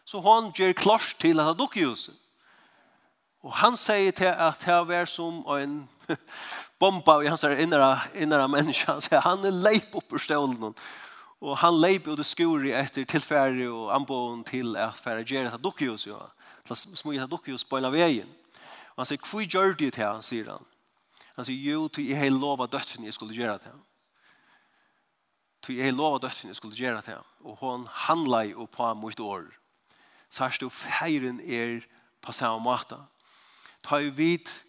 så 0.04 0.20
han 0.24 0.50
gjør 0.56 0.74
klars 0.78 1.12
til 1.20 1.38
dette 1.38 1.54
dukkehuset. 1.58 2.18
Og 3.42 3.54
han 3.58 3.76
sier 3.78 4.14
til 4.14 4.30
at 4.30 4.62
det 4.62 4.80
var 4.86 5.08
som 5.10 5.40
en 5.50 5.80
bomba 6.80 7.18
i 7.22 7.30
hans 7.30 7.42
innere, 7.44 7.96
innere 8.14 8.48
menneske. 8.48 8.86
Han 8.86 9.02
sier 9.02 9.24
han 9.24 9.46
er 9.46 9.56
leip 9.64 9.94
opp 9.98 10.08
på 10.12 10.20
stålen. 10.22 10.74
Og 11.42 11.56
han 11.58 11.80
leip 11.82 12.06
ut 12.06 12.22
i 12.22 12.26
skuri 12.26 12.74
etter 12.78 13.06
tilfære 13.08 13.66
og 13.66 13.90
anboen 13.96 14.44
til 14.46 14.76
at 14.78 14.98
færre 14.98 15.26
gjør 15.26 15.48
dette 15.48 15.62
dukkehuset. 15.62 16.12
Ja. 16.14 16.28
Til 16.62 16.76
å 16.76 16.78
små 16.78 17.16
dette 17.16 17.30
dukkehuset 17.30 17.68
på 17.68 17.80
en 17.80 17.88
av 17.90 17.96
veien. 17.96 18.30
Og 18.94 19.02
han 19.02 19.10
sier, 19.10 19.24
hvor 19.26 19.42
gjør 19.42 19.74
du 19.74 19.86
det 19.86 19.96
til? 19.96 20.06
Han 20.06 20.22
sier 20.22 20.52
han. 20.52 20.68
Han 21.34 21.48
sier, 21.48 21.72
jo, 21.72 21.88
til 21.88 22.12
jeg 22.12 22.20
har 22.20 22.30
lov 22.34 22.62
av 22.62 22.70
døttene 22.70 23.08
jeg 23.08 23.16
skulle 23.16 23.34
gjøre 23.34 23.58
det 23.58 23.66
til 23.66 23.80
tog 25.62 25.76
jeg 25.76 25.94
lov 25.94 26.16
at 26.16 26.22
døttene 26.26 26.54
skulle 26.54 26.76
gjøre 26.76 27.02
det, 27.06 27.18
og 27.44 27.56
hun 27.60 27.86
handla 28.06 28.42
jo 28.50 28.66
på 28.66 28.94
mot 28.94 29.20
år. 29.20 29.46
Så 30.30 30.42
Sørst 30.42 30.62
og 30.62 30.72
feiren 30.72 31.40
er 31.44 31.82
på 32.22 32.32
samme 32.32 32.62
måte. 32.64 32.96
Ta 33.84 33.98
jo 34.00 34.10
vidt, 34.16 34.64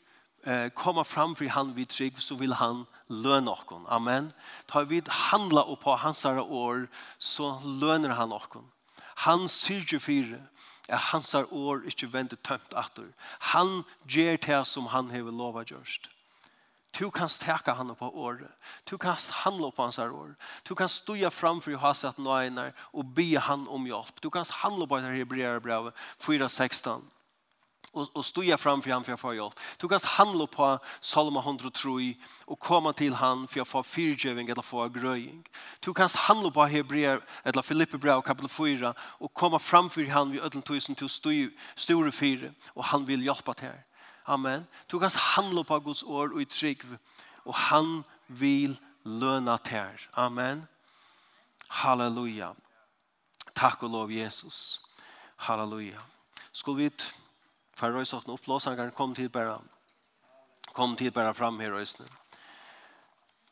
eh, 0.46 0.70
komme 0.70 1.06
fram 1.06 1.36
for 1.36 1.48
han 1.48 1.76
vi 1.76 1.86
trygg, 1.86 2.18
så 2.18 2.36
vil 2.36 2.54
han 2.54 2.86
løne 3.10 3.52
oss. 3.52 3.64
Amen. 3.88 4.34
Ta 4.68 4.80
jo 4.80 4.86
vidt, 4.86 5.08
handla 5.08 5.62
opp 5.62 5.84
på 5.84 5.96
hans 5.96 6.26
år, 6.26 6.88
så 7.20 7.60
løner 7.64 8.14
han 8.14 8.32
oss. 8.32 8.48
Han 9.16 9.48
syrger 9.48 10.00
fire, 10.00 10.39
at 10.89 11.00
hans 11.00 11.34
år 11.34 11.86
ikke 11.88 12.14
venter 12.14 12.38
tømt 12.44 12.74
atter. 12.76 13.14
Han 13.39 13.84
gjør 14.08 14.38
det 14.38 14.68
som 14.68 14.86
han 14.86 15.10
har 15.12 15.32
lovet 15.32 15.72
gjørst. 15.72 16.10
Du 17.00 17.12
kan 17.12 17.30
teka 17.30 17.74
han 17.74 17.96
på 17.96 18.20
året. 18.20 18.52
Du 18.84 18.98
kan 18.98 19.18
handla 19.32 19.72
på 19.72 19.82
hans 19.82 20.00
år. 20.00 20.36
Du 20.64 20.76
kan 20.76 20.89
stoja 20.89 21.32
framför 21.32 21.72
i 21.72 21.76
hasat 21.76 22.18
nöjnar 22.18 22.74
och 22.80 23.06
be 23.06 23.39
han 23.39 23.68
om 23.68 23.88
hjälp. 23.88 24.22
Du 24.22 24.30
kan 24.30 24.46
handla 24.50 24.88
på 24.88 24.96
det 24.96 25.02
här 25.02 25.12
hebreerbrevet 25.12 25.94
4.16 26.20 27.02
och, 27.91 28.16
och 28.16 28.26
stoja 28.26 28.58
framför 28.58 28.91
han 28.91 29.04
för 29.04 29.12
jag 29.12 29.20
får 29.20 29.36
hjälp. 29.36 29.60
Du 29.78 29.88
kan 29.88 30.00
handla 30.04 30.48
på 30.48 30.80
Salma 31.00 31.39
103 31.39 31.89
och 32.46 32.60
komma 32.60 32.94
till 32.94 33.14
han 33.14 33.48
för 33.48 33.60
jag 33.60 33.68
får 33.68 33.84
fyrgövning 33.84 34.50
eller 34.50 34.62
få 34.62 34.88
gröjning. 34.88 35.44
Du 35.80 35.94
kan 35.94 36.10
handla 36.16 36.52
på 36.52 36.66
Hebreer 36.66 37.22
eller 37.44 37.62
Filipperbrev 37.62 38.22
kapitel 38.22 38.50
4 38.50 38.94
och 39.00 39.34
komma 39.34 39.60
framför 39.60 40.06
han 40.06 40.32
vid 40.32 40.41
ödlen 40.41 40.62
tusen 40.62 40.96
till 40.96 41.10
stora 41.76 42.12
fyra 42.12 42.50
och 42.68 42.86
han 42.86 43.06
vill 43.06 43.26
hjälpa 43.26 43.54
till. 43.54 43.70
Amen. 44.26 44.67
Du 44.88 44.99
kan 44.99 45.09
handle 45.15 45.63
på 45.63 45.80
Guds 45.80 46.03
ord 46.03 46.34
och 46.34 46.41
i 46.41 46.45
trygg. 46.45 46.82
Och 47.43 47.55
han 47.55 48.03
vil 48.28 48.80
löna 49.03 49.57
til. 49.57 50.07
Amen. 50.13 50.67
Halleluja. 51.69 52.53
Takk 53.55 53.84
og 53.84 53.89
lov 53.89 54.11
Jesus. 54.11 54.82
Halleluja. 55.36 55.99
Skulle 56.51 56.78
vi 56.78 56.91
för 57.74 57.95
oss 57.95 58.13
opp 58.13 58.47
låsangeren, 58.47 58.91
kom 58.91 59.15
till 59.15 59.30
bara. 59.30 59.61
Kom 60.74 60.95
till 60.95 61.11
bara 61.11 61.34
fram 61.34 61.59
her, 61.59 61.71
røysene. 61.71 62.07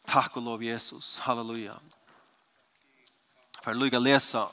Takk 0.06 0.38
og 0.38 0.44
lov 0.44 0.64
Jesus. 0.64 1.20
Halleluja. 1.20 1.76
För 3.64 3.74
lycka 3.74 4.00
läsa. 4.00 4.50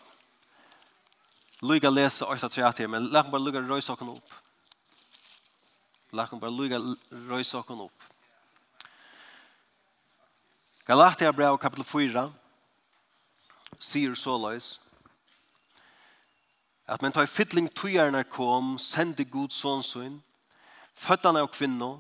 Lycka 1.61 1.91
läsa 1.91 2.25
8:30 2.25 2.87
men 2.87 3.05
låt 3.05 3.31
bara 3.31 3.39
lycka 3.39 3.61
rösa 3.61 3.93
upp. 3.93 4.48
Lakken 6.13 6.41
bare 6.41 6.55
luga 6.55 6.79
røysa 7.29 7.59
okken 7.61 7.85
opp. 7.85 8.05
Galatia 10.89 11.33
brev 11.33 11.59
kapitel 11.61 11.85
4 11.85 12.29
sier 13.79 14.15
så 14.17 14.39
løys 14.41 14.79
at 16.89 17.03
men 17.05 17.13
ta 17.13 17.21
i 17.21 17.29
fytling 17.29 17.69
tøyerne 17.77 18.23
kom, 18.33 18.79
sende 18.81 19.27
god 19.29 19.53
sånnsyn, 19.53 20.15
født 20.97 21.27
han 21.29 21.37
av 21.37 21.51
kvinno, 21.53 21.99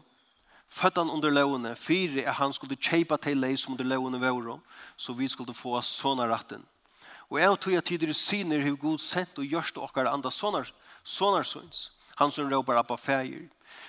født 0.72 1.02
han 1.02 1.12
under 1.12 1.34
lovene, 1.34 1.74
fire 1.76 2.24
er 2.24 2.38
han 2.38 2.54
skulle 2.56 2.78
kjeipa 2.80 3.18
til 3.20 3.36
lei 3.36 3.52
som 3.60 3.74
under 3.74 3.84
lovene 3.84 4.22
våre, 4.22 4.56
så 4.96 5.12
vi 5.12 5.28
skulle 5.28 5.52
få 5.52 5.76
sånne 5.84 6.24
ratten. 6.32 6.64
Og 7.28 7.36
jeg 7.36 7.60
tog 7.60 7.74
jeg 7.74 7.84
tider 7.84 8.14
syner 8.16 8.64
hur 8.64 8.80
god 8.80 9.04
sent 9.04 9.36
og 9.36 9.44
gjørst 9.44 9.76
og 9.76 9.90
okkar 9.90 10.08
andre 10.08 10.32
sånne, 10.32 10.64
sånne 11.04 11.44
syns. 11.44 11.90
Han 12.16 12.32
som 12.32 12.48
råper 12.48 12.80
Abba 12.80 12.96
Fægir. 12.96 13.44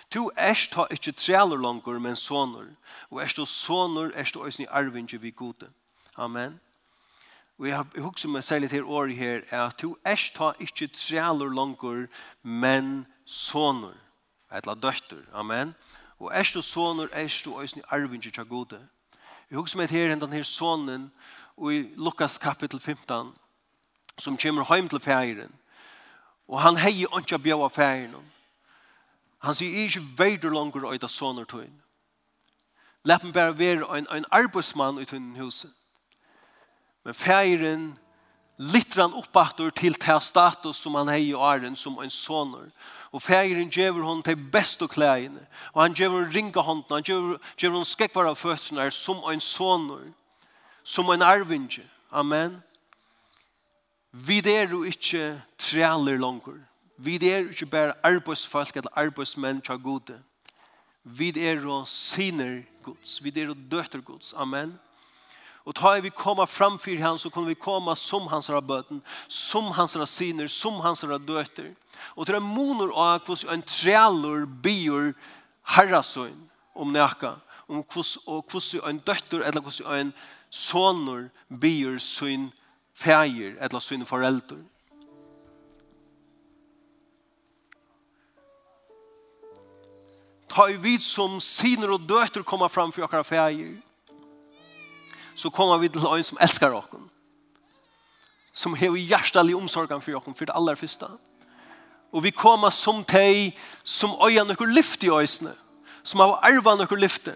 Tu 0.09 0.29
erst 0.37 0.71
ta 0.71 0.87
ikkje 0.89 1.11
trealer 1.13 1.57
langer, 1.57 1.99
men 1.99 2.15
sonur. 2.15 2.65
Og 3.09 3.21
erst 3.21 3.37
du 3.37 3.45
soner, 3.45 4.09
erst 4.15 4.33
du 4.33 4.41
òsni 4.41 4.65
arvinge 4.69 5.21
vi 5.21 5.29
gode. 5.31 5.69
Amen. 6.17 6.59
Og 7.59 7.67
jeg 7.67 7.85
husker 7.97 8.29
meg 8.29 8.43
særlig 8.43 8.69
til 8.69 8.83
året 8.83 9.15
her, 9.15 9.41
er 9.49 9.67
at 9.67 9.81
du 9.81 9.97
erst 10.05 10.37
ha 10.37 10.51
ikkje 10.59 10.87
trealer 10.87 11.53
langer, 11.53 12.07
men 12.43 13.07
soner. 13.25 13.93
Etla 14.51 14.73
døtter. 14.73 15.21
Amen. 15.33 15.75
Og 16.19 16.31
erst 16.33 16.55
du 16.55 16.61
soner, 16.61 17.07
erst 17.13 17.45
du 17.45 17.53
òsni 17.53 17.85
arvinje 17.91 18.31
tja 18.31 18.43
gode. 18.43 18.79
Jeg 19.49 19.57
husker 19.57 19.77
meg 19.77 19.89
til 19.89 20.21
den 20.21 20.33
her 20.33 20.43
sonen, 20.43 21.11
og 21.57 21.73
i 21.73 21.85
Lukas 21.95 22.37
kapitel 22.37 22.79
15, 22.79 23.33
som 24.17 24.37
kommer 24.37 24.65
heim 24.73 24.89
til 24.89 24.99
feiren. 24.99 25.53
Og 26.47 26.61
han 26.61 26.77
hei 26.77 27.05
ikke 27.05 27.39
bjøa 27.39 27.67
feiren 27.69 28.15
om. 28.15 28.25
Han 29.39 29.55
sier 29.55 29.85
ikke 29.85 30.03
veider 30.17 30.51
langer 30.51 30.85
og 30.85 30.95
soner 30.95 31.07
sånne 31.07 31.45
tøyen. 31.45 31.81
Læpp 33.05 33.23
meg 33.23 33.33
bare 33.33 33.57
være 33.57 33.97
en, 33.97 34.07
en 34.11 34.25
arbeidsmann 34.31 34.99
i 34.99 35.05
tøynen 35.05 35.39
huset. 35.39 35.71
Men 37.05 37.13
feiren 37.15 37.85
litter 38.59 39.01
han 39.01 39.15
uppåt 39.15 39.61
til 39.75 39.95
ta 39.95 40.19
status 40.19 40.77
som 40.77 40.95
han 40.99 41.07
hei 41.07 41.29
i 41.29 41.33
åren 41.33 41.75
som 41.75 41.95
en 42.03 42.11
soner. 42.11 42.67
Og 43.11 43.21
fägren 43.23 43.71
ger 43.71 43.91
hon 43.91 44.23
til 44.23 44.35
beste 44.51 44.87
klæene. 44.87 45.47
Og 45.73 45.81
han 45.81 45.93
ger 45.93 46.09
hon 46.09 46.31
ringa 46.31 46.61
hånden. 46.61 46.91
han 46.91 47.03
ger, 47.03 47.39
ger 47.57 47.69
hon 47.69 47.85
skekvar 47.85 48.27
av 48.27 48.35
føttene 48.35 48.91
som 48.91 49.23
en 49.31 49.39
soner. 49.39 50.11
Som 50.83 51.09
en 51.09 51.21
arvinge. 51.21 51.87
Amen. 52.11 52.61
Vi 54.11 54.39
är 54.39 54.69
jo 54.69 54.83
ikke 54.83 55.41
trealer 55.57 56.17
langer. 56.17 56.68
Vi 57.01 57.15
er 57.15 57.47
ikke 57.49 57.65
bare 57.65 57.93
arbeidsfolk 58.03 58.75
eller 58.75 58.91
arbeidsmenn 58.95 59.61
til 59.61 59.79
gode. 59.79 60.17
Vi 61.03 61.29
er 61.39 61.65
og 61.67 61.87
syner 61.87 62.61
Guds. 62.83 63.23
Vi 63.23 63.31
er 63.39 63.49
og 63.49 63.57
døtter 63.71 64.01
Guds. 64.01 64.33
Amen. 64.33 64.73
Og 65.65 65.75
ta 65.75 65.99
vi 65.99 66.09
komma 66.09 66.45
fram 66.45 66.79
för 66.79 66.97
han 66.97 67.19
så 67.19 67.29
kommer 67.29 67.47
vi 67.47 67.55
komma 67.55 67.95
som 67.95 68.27
hans 68.27 68.49
bøten, 68.67 69.01
som 69.27 69.63
hans 69.63 69.97
rasiner, 69.97 70.47
som 70.47 70.73
hans 70.73 71.03
radöter. 71.03 71.75
Og 72.15 72.25
det 72.25 72.35
är 72.35 72.39
monor 72.39 72.89
och 72.89 73.25
kvos 73.25 73.45
en 73.45 73.61
trealor 73.61 74.45
bior 74.45 75.13
herrasøyn 75.63 76.49
om 76.75 76.93
näka. 76.93 77.35
Om 77.67 77.83
kvos 77.83 78.17
og 78.27 78.47
kvos 78.47 78.73
en 78.73 78.97
døtter, 78.97 79.39
eller 79.39 79.61
kvos 79.61 79.81
en 79.81 80.13
sonor 80.49 81.29
bior 81.49 81.97
syn 81.97 82.51
feir, 82.93 83.55
eller 83.61 83.79
syn 83.79 84.05
foreldre. 84.05 84.57
ta 90.49 90.69
i 90.69 90.77
vid 90.79 91.03
som 91.05 91.39
syner 91.43 91.93
og 91.93 92.07
døter 92.09 92.43
kommer 92.43 92.67
fram 92.67 92.91
for 92.91 93.05
okkara 93.05 93.23
feir, 93.23 93.77
så 95.35 95.49
kommer 95.49 95.77
vi 95.79 95.89
til 95.89 96.03
en 96.03 96.23
som 96.23 96.39
elskar 96.41 96.75
okken, 96.75 97.05
som 98.53 98.75
har 98.75 98.97
hjertelig 98.97 99.55
omsorgen 99.55 100.01
for 100.01 100.19
okken, 100.19 100.35
for 100.35 100.49
det 100.49 100.55
aller 100.55 100.75
første. 100.75 101.07
Og 102.11 102.23
vi 102.25 102.31
kommer 102.33 102.73
som 102.73 103.03
teg, 103.05 103.53
som 103.83 104.17
øyer 104.25 104.47
noe 104.47 104.71
lyft 104.73 105.05
i 105.05 105.13
øysene, 105.13 105.53
som 106.03 106.23
har 106.25 106.39
arvet 106.49 106.81
noe 106.81 106.99
lyfte. 106.99 107.35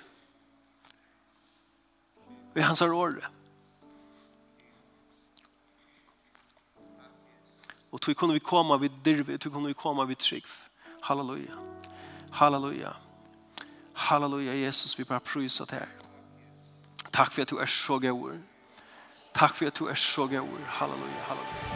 Vi 2.53 2.61
hans 2.61 2.81
har 2.81 2.93
året. 2.93 3.29
Og 7.93 8.01
tog 8.01 8.17
kunne 8.17 8.33
vi 8.33 8.41
komme 8.41 8.79
vid 8.81 8.99
dirve, 9.05 9.37
tog 9.37 9.53
kunne 9.53 9.69
vi 9.69 9.77
komme 9.77 10.07
vid 10.09 10.17
trygg. 10.17 10.49
Halleluja. 11.05 11.61
Halleluja. 12.33 13.02
Halleluja, 13.93 14.53
Jesus, 14.53 14.99
vi 14.99 15.03
bara 15.03 15.19
prysar 15.19 15.65
dig. 15.65 15.87
Takk 17.13 17.31
for 17.33 17.41
at 17.41 17.49
du 17.49 17.57
er 17.57 17.65
så 17.65 17.99
god. 17.99 18.39
Takk 19.33 19.55
for 19.55 19.65
at 19.65 19.79
du 19.79 19.85
er 19.85 19.93
så 19.93 20.27
god. 20.27 20.59
Halleluja, 20.67 21.21
halleluja. 21.27 21.72